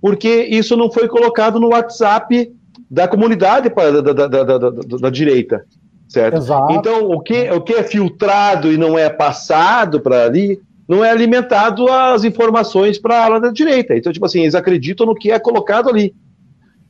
[0.00, 2.52] Porque isso não foi colocado no WhatsApp
[2.90, 5.64] da comunidade da, da- da- da- direita.
[6.08, 6.36] Certo?
[6.36, 6.72] Exato.
[6.74, 11.10] Então, o que, o que é filtrado e não é passado para ali, não é
[11.10, 13.96] alimentado as informações para a ala da direita.
[13.96, 16.14] Então, tipo assim, eles acreditam no que é colocado ali,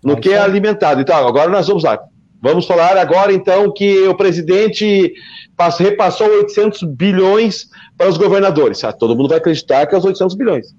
[0.03, 1.01] no que é alimentado.
[1.01, 1.99] Então, agora nós vamos lá.
[2.43, 5.15] Vamos falar agora, então, que o presidente
[5.57, 8.83] pass- repassou 800 bilhões para os governadores.
[8.85, 10.75] Ah, todo mundo vai acreditar que é os 800 bilhões.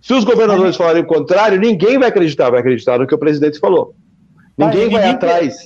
[0.00, 3.58] Se os governadores falarem o contrário, ninguém vai acreditar, vai acreditar no que o presidente
[3.58, 3.94] falou.
[4.56, 5.56] Ninguém vai ninguém atrás.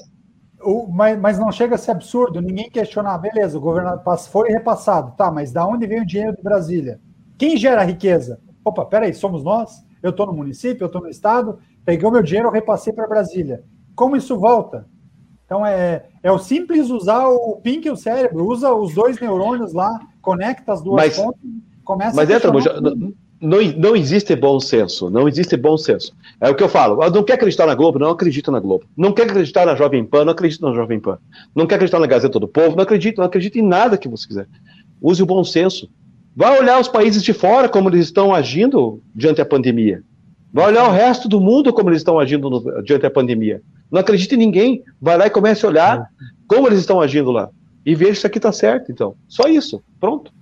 [0.62, 4.48] O- mas, mas não chega a ser absurdo ninguém questionar, beleza, o governador pass- foi
[4.50, 7.00] repassado, tá, mas da onde vem o dinheiro de Brasília?
[7.38, 8.40] Quem gera a riqueza?
[8.64, 9.84] Opa, peraí, somos nós?
[10.02, 13.06] Eu estou no município, eu estou no estado, peguei o meu dinheiro, eu repassei para
[13.06, 13.62] Brasília.
[13.94, 14.86] Como isso volta?
[15.44, 19.72] Então é, é o simples usar o pink e o cérebro, usa os dois neurônios
[19.72, 21.40] lá, conecta as duas Mas- pontas,
[21.84, 23.14] começa Mas a Trabuja, tudo.
[23.46, 26.12] Não, não, existe bom senso, não existe bom senso.
[26.40, 28.84] É o que eu falo, ah, não quer acreditar na Globo, não acredita na Globo.
[28.96, 31.18] Não quer acreditar na Jovem Pan, não acredita na Jovem Pan.
[31.54, 34.26] Não quer acreditar na Gazeta do Povo, não acredita, não acredita em nada que você
[34.26, 34.46] quiser.
[35.00, 35.88] Use o bom senso.
[36.34, 40.02] Vai olhar os países de fora como eles estão agindo diante da pandemia.
[40.52, 43.62] Vai olhar o resto do mundo como eles estão agindo no- diante da pandemia.
[43.90, 44.82] Não acredita em ninguém.
[45.00, 46.06] Vai lá e comece a olhar
[46.48, 47.48] como eles estão agindo lá.
[47.84, 49.14] E veja se aqui está certo, então.
[49.28, 49.82] Só isso.
[50.00, 50.32] Pronto.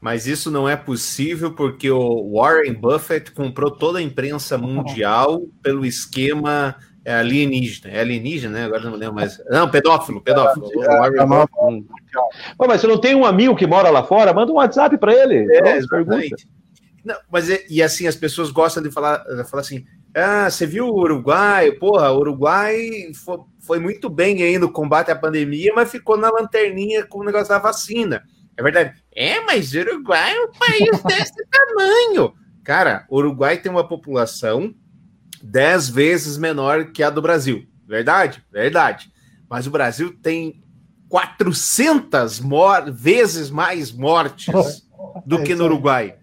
[0.00, 5.84] Mas isso não é possível porque o Warren Buffett comprou toda a imprensa mundial pelo
[5.84, 7.92] esquema é, alienígena.
[7.94, 8.64] É alienígena, né?
[8.64, 9.38] Agora não lembro mais.
[9.50, 10.70] Não, pedófilo, pedófilo.
[10.74, 11.50] O Warren Buffett.
[11.62, 11.84] Hum.
[12.58, 14.32] Ô, mas você não tem um amigo que mora lá fora?
[14.32, 15.46] Manda um WhatsApp para ele.
[15.54, 16.48] É, exatamente.
[17.04, 19.84] Não, mas é- e assim, as pessoas gostam de falar, falar assim:
[20.14, 21.72] ah, você viu o Uruguai?
[21.72, 26.30] Porra, o Uruguai foi, foi muito bem aí no combate à pandemia, mas ficou na
[26.30, 28.22] lanterninha com o negócio da vacina.
[28.56, 28.99] É verdade.
[29.14, 32.34] É, mas o Uruguai é um país desse tamanho.
[32.64, 34.74] Cara, o Uruguai tem uma população
[35.42, 37.66] dez vezes menor que a do Brasil.
[37.86, 38.44] Verdade?
[38.52, 39.10] Verdade.
[39.48, 40.62] Mas o Brasil tem
[41.08, 44.86] 400 mor vezes mais mortes
[45.26, 46.16] do que no Uruguai.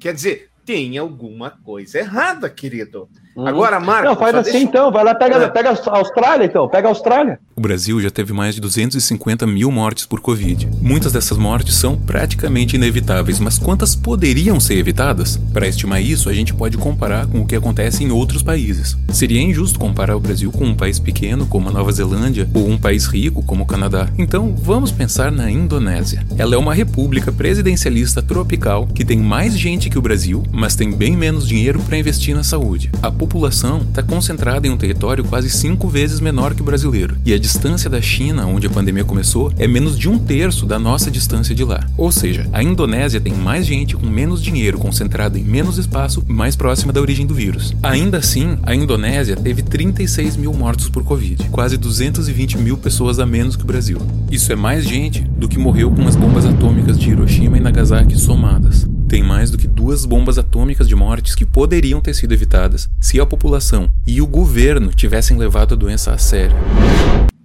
[0.00, 3.08] Quer dizer, tem alguma coisa errada, querido.
[3.34, 4.04] Agora, Marco.
[4.08, 4.92] Não, faz assim deixa- então.
[4.92, 6.68] Vai lá, pega, pega a Austrália então.
[6.68, 7.40] Pega a Austrália.
[7.56, 10.68] O Brasil já teve mais de 250 mil mortes por Covid.
[10.82, 15.38] Muitas dessas mortes são praticamente inevitáveis, mas quantas poderiam ser evitadas?
[15.50, 18.98] Para estimar isso, a gente pode comparar com o que acontece em outros países.
[19.10, 22.76] Seria injusto comparar o Brasil com um país pequeno como a Nova Zelândia ou um
[22.76, 24.10] país rico como o Canadá.
[24.18, 26.22] Então, vamos pensar na Indonésia.
[26.36, 30.92] Ela é uma república presidencialista tropical que tem mais gente que o Brasil, mas tem
[30.92, 32.88] bem menos dinheiro para investir na saúde.
[33.02, 37.34] A população está concentrada em um território quase cinco vezes menor que o brasileiro, e
[37.34, 41.10] a distância da China, onde a pandemia começou, é menos de um terço da nossa
[41.10, 41.84] distância de lá.
[41.96, 46.54] Ou seja, a Indonésia tem mais gente com menos dinheiro concentrada em menos espaço, mais
[46.54, 47.74] próxima da origem do vírus.
[47.82, 53.26] Ainda assim, a Indonésia teve 36 mil mortos por Covid, quase 220 mil pessoas a
[53.26, 53.98] menos que o Brasil.
[54.30, 58.16] Isso é mais gente do que morreu com as bombas atômicas de Hiroshima e Nagasaki
[58.16, 58.86] somadas.
[59.12, 63.20] Tem mais do que duas bombas atômicas de mortes que poderiam ter sido evitadas se
[63.20, 66.56] a população e o governo tivessem levado a doença a sério.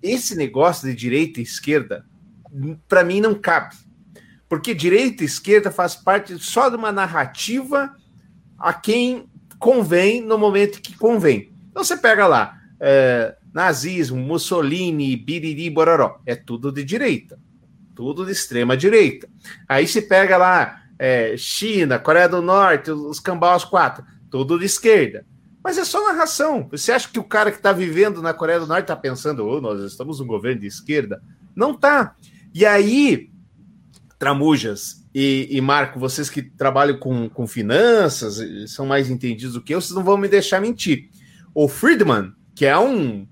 [0.01, 2.05] Esse negócio de direita e esquerda,
[2.87, 3.75] para mim, não cabe.
[4.47, 7.93] Porque direita e esquerda faz parte só de uma narrativa
[8.57, 9.25] a quem
[9.59, 11.51] convém no momento que convém.
[11.69, 16.21] Então você pega lá, é, nazismo, Mussolini, biriri, bororó.
[16.25, 17.37] É tudo de direita.
[17.93, 19.27] Tudo de extrema direita.
[19.67, 25.25] Aí se pega lá é, China, Coreia do Norte, os cambaus quatro, tudo de esquerda.
[25.63, 26.67] Mas é só narração.
[26.71, 29.59] Você acha que o cara que está vivendo na Coreia do Norte está pensando, oh,
[29.59, 31.21] nós estamos num governo de esquerda?
[31.55, 32.15] Não tá.
[32.53, 33.29] E aí,
[34.17, 38.39] Tramujas e, e Marco, vocês que trabalham com, com finanças,
[38.71, 41.09] são mais entendidos do que eu, vocês não vão me deixar mentir.
[41.53, 43.27] O Friedman, que é um,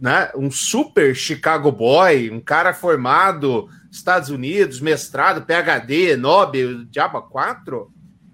[0.00, 7.90] né, um super Chicago boy, um cara formado Estados Unidos, mestrado, PhD, Nobel, Diaba 4,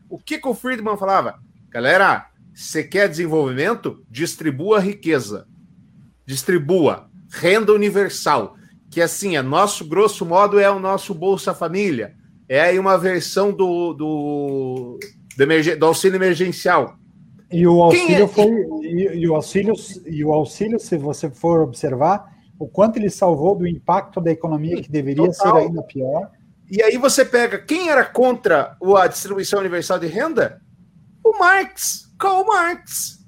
[0.09, 1.39] o que, que o Friedman falava?
[1.71, 4.05] Galera, você quer desenvolvimento?
[4.11, 5.47] Distribua riqueza.
[6.27, 7.09] Distribua.
[7.31, 8.57] Renda universal.
[8.91, 12.15] Que assim, é nosso, grosso modo, é o nosso Bolsa Família.
[12.49, 14.99] É aí uma versão do, do,
[15.37, 16.99] do, do auxílio emergencial.
[17.51, 18.29] E o auxílio é?
[18.29, 18.51] foi.
[18.83, 19.75] E, e, o auxílio,
[20.07, 24.81] e o auxílio, se você for observar, o quanto ele salvou do impacto da economia
[24.81, 25.57] que deveria Total.
[25.57, 26.31] ser ainda pior.
[26.71, 30.61] E aí você pega quem era contra a distribuição universal de renda?
[31.25, 33.19] O Marx, Karl Marx.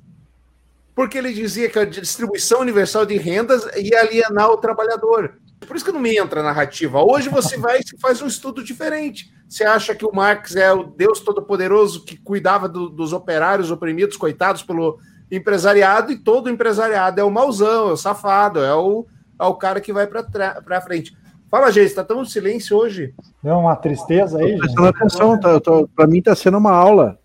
[0.94, 5.38] Porque ele dizia que a distribuição universal de rendas ia alienar o trabalhador.
[5.66, 7.02] Por isso que não me entra a narrativa.
[7.02, 9.32] Hoje você vai e faz um estudo diferente.
[9.48, 14.16] Você acha que o Marx é o Deus Todo-Poderoso que cuidava do, dos operários oprimidos,
[14.16, 14.98] coitados pelo
[15.30, 19.06] empresariado, e todo empresariado é o mauzão, é o safado, é o,
[19.40, 21.16] é o cara que vai para frente.
[21.50, 23.14] Fala, gente, está tão silêncio hoje.
[23.42, 24.60] Deu uma tristeza aí, gente.
[24.60, 25.60] Prestando atenção, tá,
[25.94, 27.18] para mim está sendo uma aula.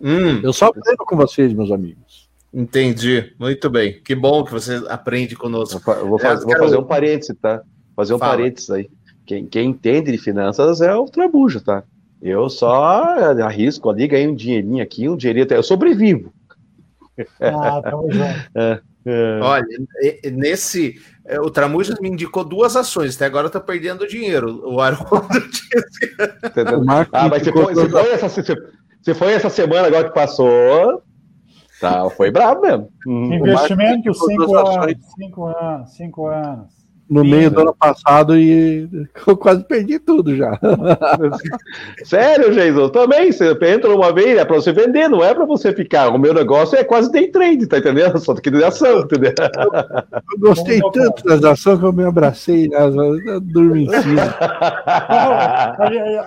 [0.00, 0.40] Hum.
[0.42, 2.28] Eu só aprendo com vocês, meus amigos.
[2.52, 4.00] Entendi, muito bem.
[4.02, 5.78] Que bom que você aprende conosco.
[5.90, 7.62] Eu vou, fazer, vou fazer um parêntese, tá?
[7.94, 8.36] Fazer um Fala.
[8.36, 8.90] parênteses aí.
[9.26, 11.84] Quem, quem entende de finanças é o Trabujo, tá?
[12.20, 13.04] Eu só
[13.44, 15.56] arrisco ali, ganho um dinheirinho aqui, um dinheirinho até.
[15.56, 16.32] Eu sobrevivo.
[17.40, 17.90] Ah, tá
[18.54, 19.40] é, é.
[19.42, 19.66] Olha,
[20.32, 21.00] nesse.
[21.24, 24.62] É, o Tramujas me indicou duas ações, até agora eu tô perdendo dinheiro.
[24.64, 26.16] O Haroldo disse.
[27.12, 31.02] ah, mas você foi, você, foi essa, você foi essa semana agora que passou.
[31.80, 32.90] Tá, foi bravo mesmo.
[33.06, 36.77] Investimento cinco anos, cinco anos, cinco anos
[37.08, 38.88] no Sim, meio do ano passado e
[39.26, 40.58] eu quase perdi tudo já.
[42.04, 42.88] Sério, Jason?
[42.90, 46.08] Também, você entra uma vez, é para você vender, não é para você ficar.
[46.08, 48.18] O meu negócio é quase day trade, tá entendendo?
[48.18, 49.32] Só que de ação, entendeu?
[49.40, 52.78] Eu gostei tanto das ações que eu me abracei, né?
[53.42, 54.36] dormi em cima.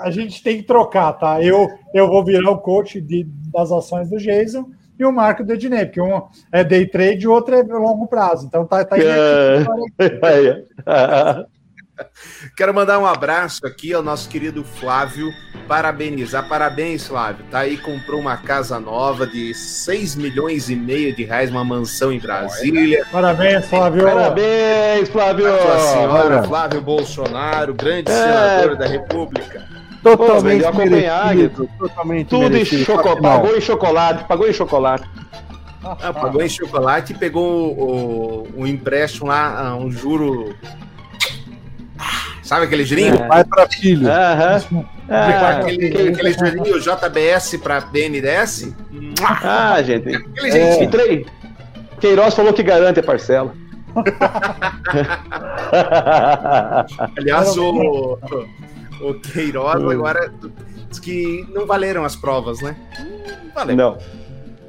[0.02, 1.44] A gente tem que trocar, tá?
[1.44, 4.66] Eu, eu vou virar o coach de, das ações do Jason
[5.04, 8.08] e o Marco do Ednei, porque um é day trade e o outro é longo
[8.08, 8.46] prazo.
[8.46, 9.64] Então tá, tá é.
[12.58, 15.32] Quero mandar um abraço aqui ao nosso querido Flávio,
[15.68, 21.24] parabenizar, parabéns Flávio, tá aí, comprou uma casa nova de 6 milhões e meio de
[21.24, 23.06] reais, uma mansão em Brasília.
[23.12, 24.04] Parabéns Flávio.
[24.04, 25.48] Parabéns Flávio.
[25.48, 28.16] A senhora Flávio Bolsonaro, grande é.
[28.16, 29.81] senador da República.
[30.04, 32.82] Totalmente Pô, merecido, totalmente Tudo merecido.
[32.82, 33.22] em chocolate.
[33.22, 35.10] Pagou em chocolate, pagou em chocolate.
[35.84, 40.56] Ah, pagou em chocolate e pegou o, o, o empréstimo lá, um juro.
[42.44, 43.16] Sabe aquele jurinho?
[43.16, 43.28] É.
[43.28, 44.08] Pai para filho.
[44.08, 44.86] Aham.
[45.10, 48.74] Ah, aquele, aquele jurinho JBS para BNDS.
[49.24, 50.16] Ah, gente.
[50.16, 50.84] Aquele é.
[50.84, 51.26] Entrei.
[52.00, 53.54] Queiroz falou que garante a parcela.
[57.18, 58.18] Aliás, o,
[59.02, 60.34] o Queiroz agora
[60.90, 62.76] diz que não valeram as provas, né?
[63.44, 63.76] Não valeu.
[63.76, 63.98] Não.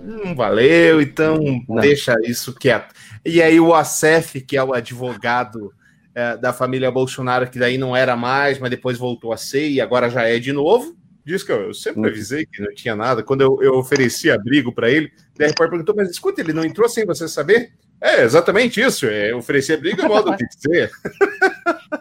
[0.03, 1.81] Não valeu, então não.
[1.81, 2.92] deixa isso quieto.
[3.25, 5.73] E aí o Acef, que é o advogado
[6.14, 9.81] é, da família Bolsonaro, que daí não era mais, mas depois voltou a ser e
[9.81, 13.23] agora já é de novo, diz que eu, eu sempre avisei que não tinha nada.
[13.23, 16.88] Quando eu, eu ofereci abrigo para ele, a repórter perguntou, mas escuta, ele não entrou
[16.88, 17.73] sem você saber?
[18.01, 19.07] É, exatamente isso.
[19.07, 20.90] É, oferecer abrigo é modo de dizer.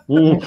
[0.09, 0.39] Hum.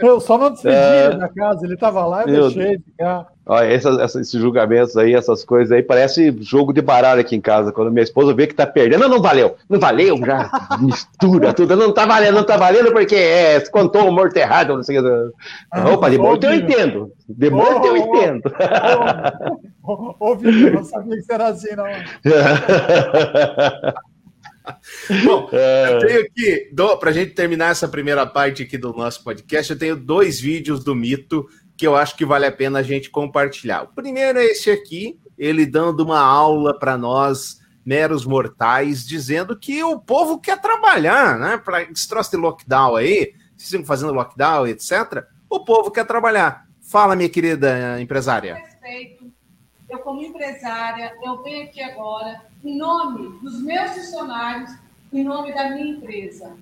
[0.00, 1.16] Eu só não despedi é...
[1.16, 3.26] da casa, ele tava lá e Meu deixei ficar.
[3.44, 7.72] Olha, esses julgamentos aí, essas coisas aí, parece jogo de baralho aqui em casa.
[7.72, 11.74] Quando minha esposa vê que tá perdendo, não, não valeu, não valeu, já mistura tudo,
[11.74, 15.02] não tá valendo, não tá valendo porque é, contou o morto errado, não sei o
[15.02, 15.32] que.
[15.72, 18.42] Ah, Opa, de morto eu entendo, de morto eu entendo.
[20.20, 21.86] Ô, Vitor, eu não sabia que era assim, não.
[25.24, 25.94] Bom, é...
[25.94, 29.78] eu tenho aqui, para a gente terminar essa primeira parte aqui do nosso podcast, eu
[29.78, 33.84] tenho dois vídeos do mito que eu acho que vale a pena a gente compartilhar.
[33.84, 39.82] O primeiro é esse aqui, ele dando uma aula para nós, meros mortais, dizendo que
[39.84, 41.56] o povo quer trabalhar, né?
[41.56, 45.24] Para esse troço de lockdown aí, vocês estão fazendo lockdown, etc.
[45.48, 46.66] O povo quer trabalhar.
[46.82, 48.54] Fala, minha querida empresária.
[48.54, 49.32] Respeito.
[49.88, 54.74] Eu, como empresária, eu venho aqui agora em nome dos meus funcionários,
[55.12, 56.56] em nome da minha empresa.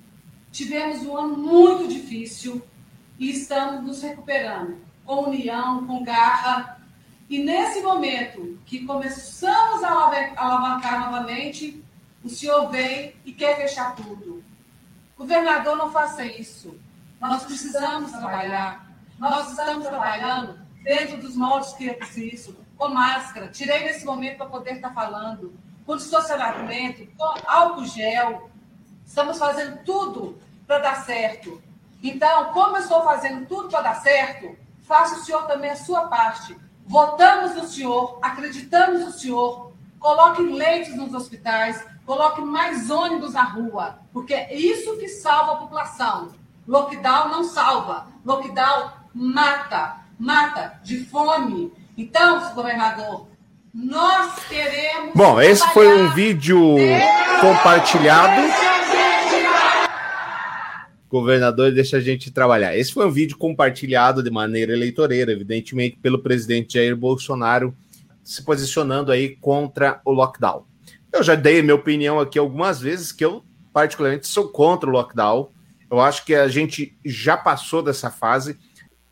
[0.52, 2.62] Tivemos um ano muito difícil
[3.18, 6.80] e estamos nos recuperando, com união, com garra.
[7.28, 9.90] E nesse momento que começamos a
[10.36, 11.82] alavancar novamente,
[12.22, 14.42] o senhor vem e quer fechar tudo.
[15.16, 16.78] Governador, não faça isso.
[17.20, 18.86] Nós precisamos trabalhar.
[19.18, 23.48] Nós estamos trabalhando dentro dos moldes que é preciso, com máscara.
[23.48, 25.52] Tirei nesse momento para poder estar falando.
[25.86, 28.50] Com distanciamento, com álcool gel.
[29.06, 31.62] Estamos fazendo tudo para dar certo.
[32.02, 36.08] Então, como eu estou fazendo tudo para dar certo, faça o senhor também a sua
[36.08, 36.56] parte.
[36.86, 43.98] Votamos no senhor, acreditamos no senhor, coloque leitos nos hospitais, coloque mais ônibus na rua,
[44.12, 46.32] porque é isso que salva a população.
[46.66, 48.08] Lockdown não salva.
[48.24, 51.72] Lockdown mata, mata de fome.
[51.96, 53.28] Então, governador,
[53.76, 55.12] nós queremos.
[55.14, 56.58] Bom, esse foi um vídeo
[57.40, 58.40] compartilhado.
[61.08, 62.76] Governador, deixa a gente trabalhar.
[62.76, 67.76] Esse foi um vídeo compartilhado de maneira eleitoreira, evidentemente, pelo presidente Jair Bolsonaro
[68.24, 70.64] se posicionando aí contra o lockdown.
[71.12, 75.50] Eu já dei minha opinião aqui algumas vezes que eu particularmente sou contra o lockdown.
[75.88, 78.58] Eu acho que a gente já passou dessa fase.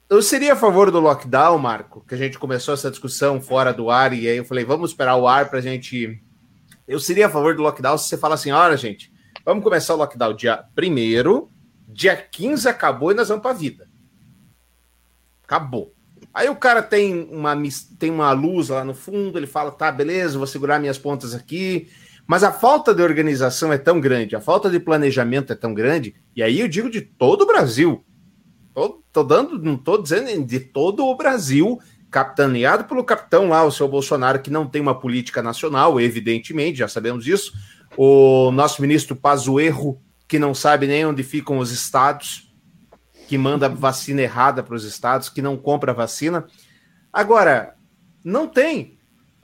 [0.08, 3.90] Eu seria a favor do lockdown, Marco, que a gente começou essa discussão fora do
[3.90, 6.22] ar e aí eu falei, vamos esperar o ar para a gente.
[6.86, 9.10] Eu seria a favor do lockdown se você fala assim: olha, gente,
[9.44, 11.48] vamos começar o lockdown dia 1
[11.88, 13.88] dia 15 acabou e nós vamos para a vida.
[15.42, 15.94] Acabou.
[16.32, 17.54] Aí o cara tem uma,
[17.98, 21.88] tem uma luz lá no fundo, ele fala: tá, beleza, vou segurar minhas pontas aqui.
[22.26, 26.14] Mas a falta de organização é tão grande, a falta de planejamento é tão grande,
[26.34, 28.04] e aí eu digo de todo o Brasil.
[28.74, 31.78] Tô, tô dando, não tô dizendo de todo o Brasil,
[32.10, 36.88] capitaneado pelo capitão lá, o seu Bolsonaro, que não tem uma política nacional, evidentemente, já
[36.88, 37.52] sabemos disso.
[37.96, 42.52] O nosso ministro Pazuerro, que não sabe nem onde ficam os estados,
[43.28, 46.46] que manda vacina errada para os estados, que não compra vacina.
[47.12, 47.74] Agora,
[48.24, 48.93] não tem.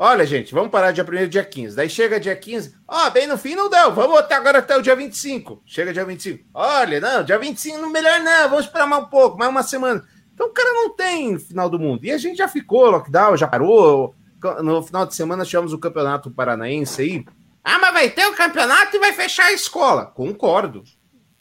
[0.02, 1.76] Olha, gente, vamos parar dia 1 dia 15.
[1.76, 2.74] Daí chega dia 15.
[2.88, 3.92] Ó, oh, bem no fim não deu.
[3.92, 5.62] Vamos até agora até o dia 25.
[5.66, 6.42] Chega dia 25.
[6.54, 8.48] Olha, não, dia 25 melhor não.
[8.48, 10.02] Vamos esperar mais um pouco, mais uma semana.
[10.32, 12.02] Então o cara não tem final do mundo.
[12.02, 14.14] E a gente já ficou, lockdown, já parou.
[14.62, 17.24] No final de semana tivemos o campeonato paranaense aí.
[17.62, 20.06] Ah, mas vai ter o campeonato e vai fechar a escola.
[20.06, 20.82] Concordo.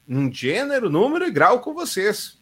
[0.06, 2.38] Um gênero, número e grau com vocês.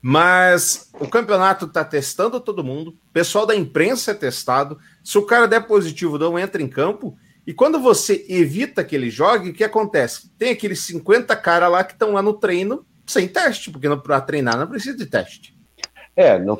[0.00, 4.76] Mas o campeonato está testando todo mundo, o pessoal da imprensa é testado.
[5.02, 7.16] Se o cara der positivo, não entra em campo.
[7.46, 10.30] E quando você evita que ele jogue, o que acontece?
[10.38, 14.56] Tem aqueles 50 caras lá que estão lá no treino sem teste, porque para treinar
[14.56, 15.56] não precisa de teste.
[16.14, 16.58] É, não,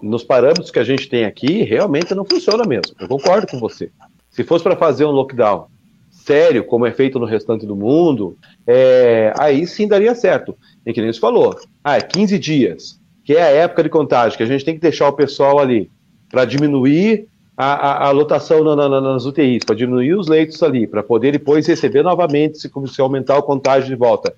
[0.00, 2.94] nos parâmetros que a gente tem aqui, realmente não funciona mesmo.
[2.98, 3.90] Eu concordo com você.
[4.30, 5.66] Se fosse para fazer um lockdown
[6.10, 8.36] sério, como é feito no restante do mundo,
[8.66, 10.56] é, aí sim daria certo.
[10.84, 14.36] E que nem você falou, ah, é 15 dias, que é a época de contagem,
[14.36, 15.90] que a gente tem que deixar o pessoal ali
[16.28, 20.86] para diminuir a, a, a lotação na, na, nas UTIs, para diminuir os leitos ali,
[20.86, 24.34] para poder depois receber novamente se, se aumentar o contágio de volta.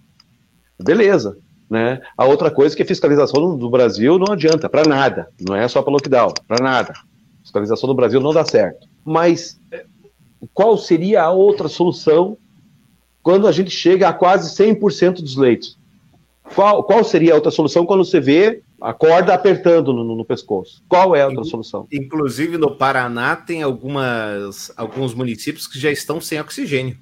[0.80, 1.36] Beleza.
[1.68, 2.00] Né?
[2.16, 5.66] A outra coisa é que a fiscalização do Brasil não adianta para nada, não é
[5.68, 6.94] só para lockdown, para nada.
[7.42, 8.86] Fiscalização do Brasil não dá certo.
[9.04, 9.60] Mas
[10.54, 12.38] qual seria a outra solução
[13.22, 15.76] quando a gente chega a quase 100% dos leitos?
[16.54, 20.82] Qual, qual seria a outra solução quando você vê a corda apertando no, no, pescoço.
[20.88, 21.86] Qual é a outra solução?
[21.92, 26.96] Inclusive no Paraná tem algumas, alguns municípios que já estão sem oxigênio.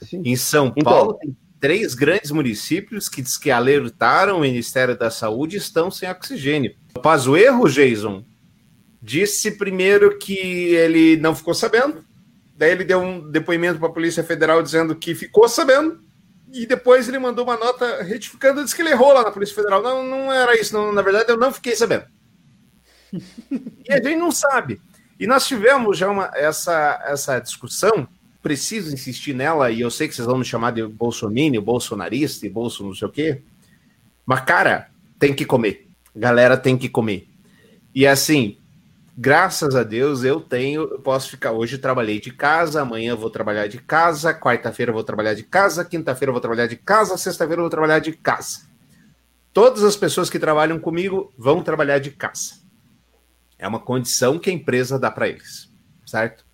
[0.00, 0.22] Sim.
[0.24, 5.10] Em São então, Paulo tem três grandes municípios que diz que alertaram o Ministério da
[5.10, 6.74] Saúde estão sem oxigênio.
[6.96, 8.24] O Pazuerro, Jason,
[9.00, 12.04] disse primeiro que ele não ficou sabendo,
[12.56, 16.00] daí ele deu um depoimento para a Polícia Federal dizendo que ficou sabendo,
[16.52, 19.82] e depois ele mandou uma nota retificando, disse que ele errou lá na Polícia Federal.
[19.82, 22.04] Não, não era isso, não, na verdade eu não fiquei sabendo.
[23.12, 24.80] e a gente não sabe.
[25.18, 28.06] E nós tivemos já uma, essa, essa discussão,
[28.42, 32.50] preciso insistir nela, e eu sei que vocês vão me chamar de bolsomínio, bolsonarista e
[32.50, 33.42] bolso não sei o quê,
[34.26, 34.88] mas cara,
[35.18, 35.88] tem que comer.
[36.14, 37.28] Galera tem que comer.
[37.94, 38.58] E assim,
[39.16, 43.66] graças a Deus eu tenho, eu posso ficar hoje trabalhei de casa, amanhã vou trabalhar
[43.66, 47.98] de casa, quarta-feira vou trabalhar de casa, quinta-feira vou trabalhar de casa, sexta-feira vou trabalhar
[47.98, 48.62] de casa.
[49.52, 52.54] Todas as pessoas que trabalham comigo vão trabalhar de casa.
[53.58, 55.70] É uma condição que a empresa dá para eles,
[56.06, 56.44] certo?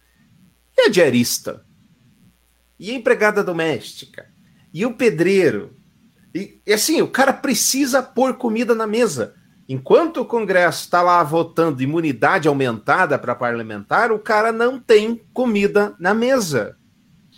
[0.76, 1.64] E a diarista?
[2.78, 4.28] E a empregada doméstica?
[4.74, 5.76] E o pedreiro?
[6.34, 9.34] E, e assim, o cara precisa pôr comida na mesa.
[9.68, 15.94] Enquanto o Congresso está lá votando imunidade aumentada para parlamentar, o cara não tem comida
[15.98, 16.78] na mesa.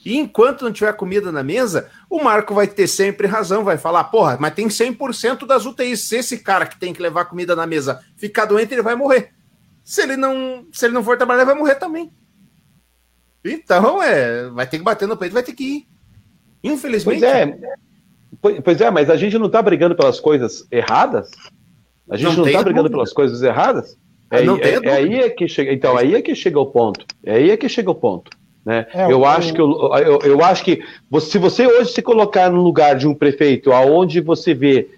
[0.04, 4.04] E enquanto não tiver comida na mesa, o Marco vai ter sempre razão, vai falar,
[4.04, 6.02] porra, mas tem 100% das UTIs.
[6.02, 9.32] Se esse cara que tem que levar comida na mesa ficar doente, ele vai morrer.
[9.82, 12.12] Se ele não, se ele não for trabalhar, ele vai morrer também.
[13.44, 15.88] Então, é, vai ter que bater no peito, vai ter que ir.
[16.62, 17.20] Infelizmente.
[17.20, 17.58] Pois é,
[18.40, 21.30] pois, pois é mas a gente não está brigando pelas coisas erradas?
[22.10, 23.96] A gente não está brigando pelas coisas erradas?
[24.30, 25.72] É, Não tem é, é aí é que chega.
[25.72, 27.04] Então, aí é que chega o ponto.
[27.24, 28.30] É aí é que chega o ponto.
[28.64, 28.86] Né?
[28.92, 32.02] É, eu, o- acho que, eu, eu, eu acho que você- se você hoje se
[32.02, 34.88] colocar no lugar de um prefeito aonde você vê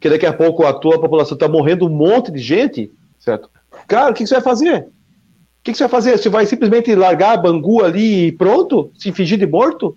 [0.00, 3.48] que daqui a pouco a tua população está morrendo um monte de gente, certo?
[3.86, 4.80] Cara, o que, que você vai fazer?
[4.80, 6.18] O que, que você vai fazer?
[6.18, 8.90] Você vai simplesmente largar a Bangu ali e pronto?
[8.98, 9.96] Se fingir de morto?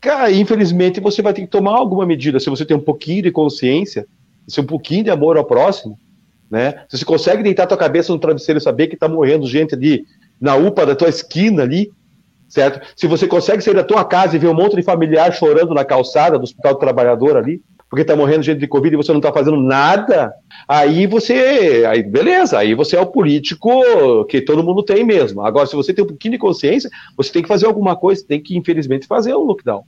[0.00, 2.40] Cara, infelizmente você vai ter que tomar alguma medida.
[2.40, 4.06] Se você tem um pouquinho de consciência,
[4.46, 5.98] se um pouquinho de amor ao próximo,
[6.50, 6.84] né?
[6.88, 10.04] Se você consegue deitar tua cabeça no travesseiro e saber que tá morrendo gente ali
[10.40, 11.90] na UPA da tua esquina ali,
[12.48, 12.80] certo?
[12.96, 15.84] Se você consegue sair da tua casa e ver um monte de familiar chorando na
[15.84, 19.20] calçada do Hospital do Trabalhador ali, porque tá morrendo gente de Covid e você não
[19.20, 20.32] tá fazendo nada,
[20.66, 25.42] aí você, aí beleza, aí você é o político que todo mundo tem mesmo.
[25.42, 28.42] Agora, se você tem um pouquinho de consciência, você tem que fazer alguma coisa, tem
[28.42, 29.84] que, infelizmente, fazer um lockdown.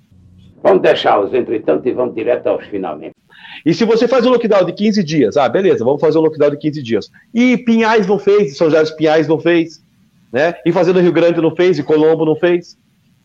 [0.62, 3.14] Vamos deixar os entretanto e vamos direto aos finalmente.
[3.64, 6.50] E se você faz um lockdown de 15 dias, ah, beleza, vamos fazer um lockdown
[6.50, 7.10] de 15 dias.
[7.32, 9.82] E Pinhais não fez, São José dos Pinhais não fez,
[10.32, 10.54] né?
[10.64, 12.76] E Fazenda Rio Grande não fez, e Colombo não fez.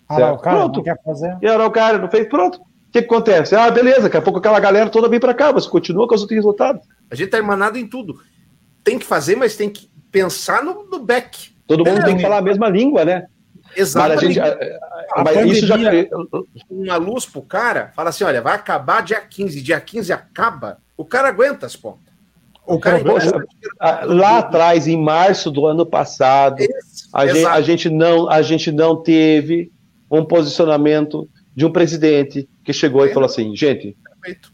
[0.07, 0.77] Ah, cara Pronto.
[0.77, 1.37] não quer fazer.
[1.41, 2.57] E Araucária não fez, pronto.
[2.59, 3.55] O que, que acontece?
[3.55, 6.21] Ah, beleza, daqui a pouco aquela galera toda vem pra cá, você continua com os
[6.21, 6.85] outros resultados.
[7.09, 8.19] A gente tá irmanado em tudo.
[8.83, 11.51] Tem que fazer, mas tem que pensar no, no back.
[11.65, 13.27] Todo mundo É, tem que falar a mesma língua, né?
[13.75, 14.25] Exatamente.
[14.25, 14.39] Mas gente-
[15.13, 15.75] A mas isso já-
[16.69, 21.05] Uma luz pro cara, fala assim: olha, vai acabar dia 15, dia 15 acaba, o
[21.05, 22.11] cara aguenta as pontas.
[22.65, 23.01] O cara
[23.79, 26.63] ah, lá atrás, em março do ano passado,
[27.11, 29.71] a gente, a gente não, a gente não teve
[30.09, 33.97] um posicionamento de um presidente que chegou e falou assim, gente,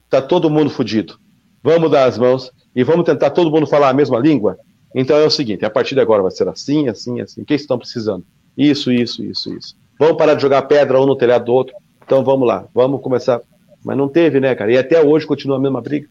[0.10, 1.20] tá todo mundo fudido.
[1.62, 4.58] Vamos dar as mãos e vamos tentar todo mundo falar a mesma língua.
[4.96, 7.42] Então é o seguinte, a partir de agora vai ser assim, assim, assim.
[7.42, 8.26] O que vocês estão precisando?
[8.58, 9.76] Isso, isso, isso, isso.
[10.00, 11.76] Vamos parar de jogar pedra um no telhado do outro.
[12.04, 13.42] Então vamos lá, vamos começar.
[13.84, 14.72] Mas não teve, né, cara?
[14.72, 16.08] E até hoje continua a mesma briga.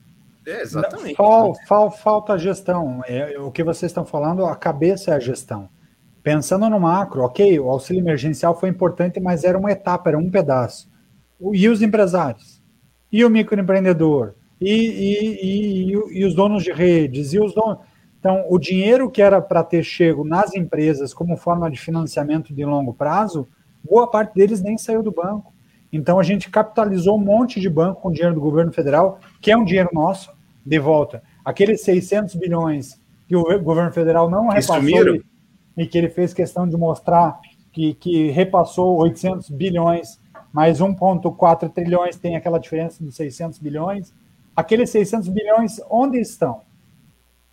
[0.47, 1.17] É, exatamente.
[1.17, 3.03] Fal- fal- falta gestão.
[3.07, 5.69] É, o que vocês estão falando, a cabeça é a gestão.
[6.23, 10.31] Pensando no macro, ok, o auxílio emergencial foi importante, mas era uma etapa, era um
[10.31, 10.89] pedaço.
[11.53, 12.61] E os empresários?
[13.13, 14.35] E o microempreendedor?
[14.61, 17.33] E, e, e, e e os donos de redes?
[17.33, 17.79] E os donos...
[18.27, 22.65] Então, o dinheiro que era para ter chego nas empresas como forma de financiamento de
[22.65, 23.47] longo prazo,
[23.89, 25.55] boa parte deles nem saiu do banco.
[25.93, 29.57] Então, a gente capitalizou um monte de banco com dinheiro do governo federal, que é
[29.57, 30.33] um dinheiro nosso,
[30.65, 31.23] de volta.
[31.45, 35.23] Aqueles 600 bilhões que o governo federal não repassou e,
[35.77, 37.39] e que ele fez questão de mostrar
[37.73, 40.21] que, que repassou 800 bilhões,
[40.53, 44.13] mais 1,4 trilhões, tem aquela diferença dos 600 bilhões.
[44.57, 46.66] Aqueles 600 bilhões, onde estão?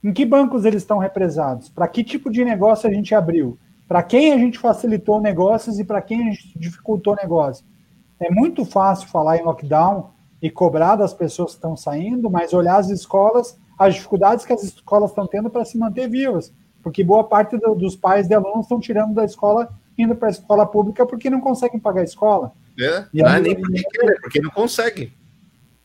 [0.04, 1.70] Em que bancos eles estão represados?
[1.70, 3.58] Para que tipo de negócio a gente abriu?
[3.88, 7.66] Para quem a gente facilitou negócios e para quem a gente dificultou negócio?
[8.20, 10.10] É muito fácil falar em lockdown
[10.41, 14.64] e cobrar das pessoas que estão saindo, mas olhar as escolas, as dificuldades que as
[14.64, 16.51] escolas estão tendo para se manter vivas.
[16.82, 20.32] Porque boa parte do- dos pais de alunos estão tirando da escola, indo para a
[20.32, 22.51] escola pública porque não conseguem pagar a escola.
[22.80, 25.14] É, não é nem porque quer, porque não consegue.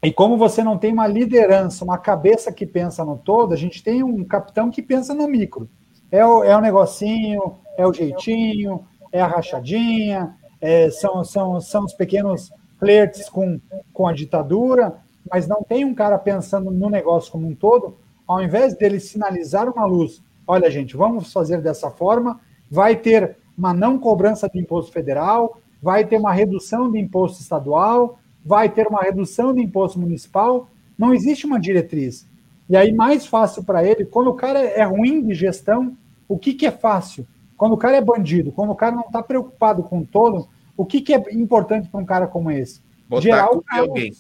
[0.02, 3.82] E como você não tem uma liderança, uma cabeça que pensa no todo, a gente
[3.82, 5.68] tem um capitão que pensa no micro.
[6.10, 11.84] É o, é o negocinho, é o jeitinho, é a rachadinha, é, são, são, são
[11.84, 13.60] os pequenos flertes com,
[13.92, 14.96] com a ditadura,
[15.30, 17.96] mas não tem um cara pensando no negócio como um todo,
[18.26, 22.40] ao invés dele sinalizar uma luz, olha gente, vamos fazer dessa forma,
[22.70, 28.18] vai ter uma não cobrança de imposto federal, vai ter uma redução de imposto estadual,
[28.48, 32.26] vai ter uma redução de imposto municipal, não existe uma diretriz.
[32.68, 35.94] E aí, mais fácil para ele, quando o cara é ruim de gestão,
[36.26, 37.26] o que, que é fácil?
[37.58, 40.86] Quando o cara é bandido, quando o cara não está preocupado com o todo, o
[40.86, 42.80] que, que é importante para um cara como esse?
[43.06, 43.88] Botar o caos.
[43.88, 44.12] alguém.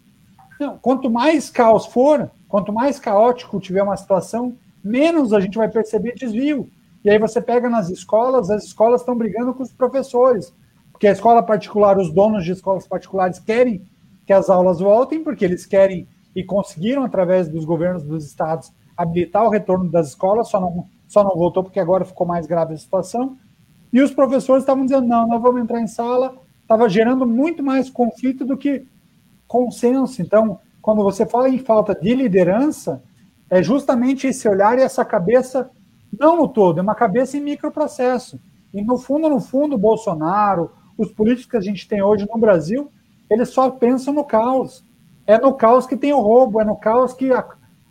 [0.60, 4.54] Não, quanto mais caos for, quanto mais caótico tiver uma situação,
[4.84, 6.68] menos a gente vai perceber desvio.
[7.02, 10.52] E aí você pega nas escolas, as escolas estão brigando com os professores.
[10.90, 13.82] Porque a escola particular, os donos de escolas particulares querem
[14.28, 16.06] que as aulas voltem, porque eles querem
[16.36, 21.24] e conseguiram, através dos governos dos estados, habilitar o retorno das escolas, só não, só
[21.24, 23.38] não voltou porque agora ficou mais grave a situação.
[23.90, 26.36] E os professores estavam dizendo: não, nós vamos entrar em sala.
[26.60, 28.84] Estava gerando muito mais conflito do que
[29.46, 30.20] consenso.
[30.20, 33.02] Então, quando você fala em falta de liderança,
[33.48, 35.70] é justamente esse olhar e essa cabeça,
[36.20, 38.38] não no todo, é uma cabeça em microprocesso.
[38.74, 42.92] E no fundo, no fundo, Bolsonaro, os políticos que a gente tem hoje no Brasil,
[43.30, 44.84] eles só pensam no caos.
[45.26, 47.46] É no caos que tem o roubo, é no caos que a,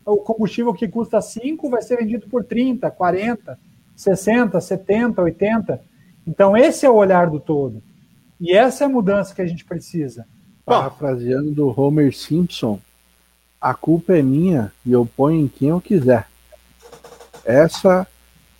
[0.05, 3.59] o combustível que custa 5 vai ser vendido por 30, 40,
[3.95, 5.81] 60, 70, 80.
[6.25, 7.81] Então, esse é o olhar do todo.
[8.39, 10.25] E essa é a mudança que a gente precisa.
[10.65, 12.79] Parafraseando do Homer Simpson,
[13.59, 16.27] a culpa é minha e eu ponho em quem eu quiser.
[17.45, 18.05] Essa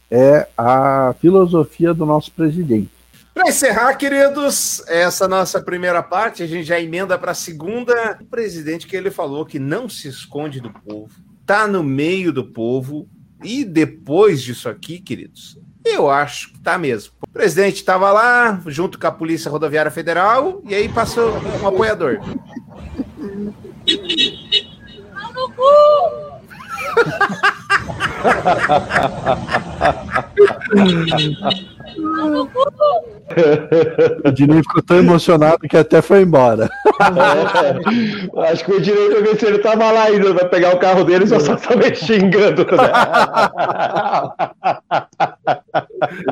[0.10, 2.97] é a filosofia do nosso presidente.
[3.38, 8.18] Para encerrar, queridos, essa nossa primeira parte, a gente já emenda para a segunda.
[8.20, 11.14] O presidente que ele falou que não se esconde do povo,
[11.46, 13.08] tá no meio do povo.
[13.44, 17.14] E depois disso aqui, queridos, eu acho que tá mesmo.
[17.22, 21.32] O presidente estava lá, junto com a Polícia Rodoviária Federal, e aí passou
[21.62, 22.20] um apoiador.
[25.36, 25.62] no cu!
[34.26, 36.70] O Dinei ficou tão emocionado que até foi embora.
[38.38, 41.04] É, acho que o direito ver se ele tava lá ainda, vai pegar o carro
[41.04, 42.66] dele e só tava xingando.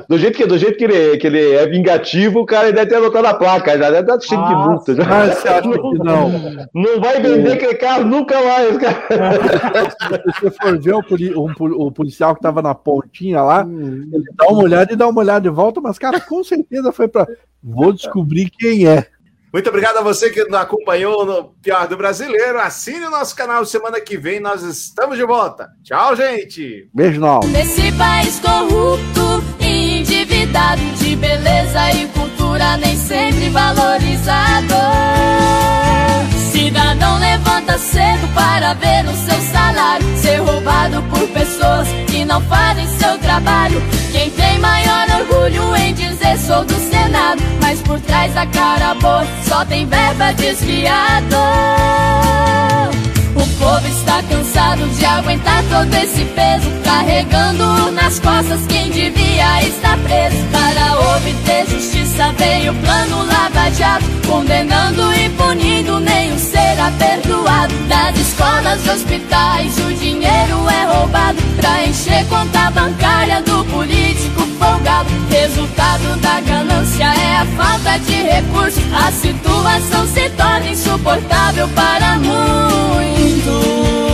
[0.08, 2.96] Do jeito que, do jeito que, ele, que ele é vingativo, o cara deve ter
[2.96, 4.96] anotado a placa, já deve estar cheio de multa.
[4.96, 5.04] Já.
[5.04, 6.30] Ah, você acha que não?
[6.74, 8.96] Não vai vender aquele carro nunca mais, cara.
[10.34, 14.26] Se você for ver o, poli- pol- o policial que tava na pontinha lá, ele
[14.36, 17.28] dá uma olhada e dá uma olhada de volta, mas, cara, com certeza foi pra.
[17.64, 19.08] Vou descobrir quem é.
[19.56, 22.60] Muito obrigado a você que nos acompanhou no Pior do Brasileiro.
[22.60, 25.70] Assine o nosso canal semana que vem, nós estamos de volta.
[25.82, 26.90] Tchau, gente!
[26.94, 27.48] Beijo alma.
[27.48, 34.76] Nesse país corrupto e endividado de beleza e cultura nem sempre valorizado.
[36.96, 42.88] Cidadão levanta cedo para ver o seu salário ser roubado por pessoas que não fazem
[42.88, 43.84] seu trabalho.
[44.14, 49.28] Quem tem maior orgulho em dizer sou do Senado, mas por trás da cara boa
[49.44, 51.38] só tem verba desviada.
[53.36, 59.98] O povo está cansado de aguentar todo esse peso, carregando nas costas quem devia estar
[59.98, 60.38] preso.
[60.50, 67.74] Para obter justiça veio o plano Lava Jato, Condenando e punindo, nenhum será perdoado.
[67.88, 71.38] Das escolas, hospitais, o dinheiro é roubado.
[71.58, 75.10] Pra encher conta bancária do político folgado.
[75.30, 78.84] Resultado da ganância é a falta de recursos.
[78.94, 84.05] A situação se torna insuportável para muitos.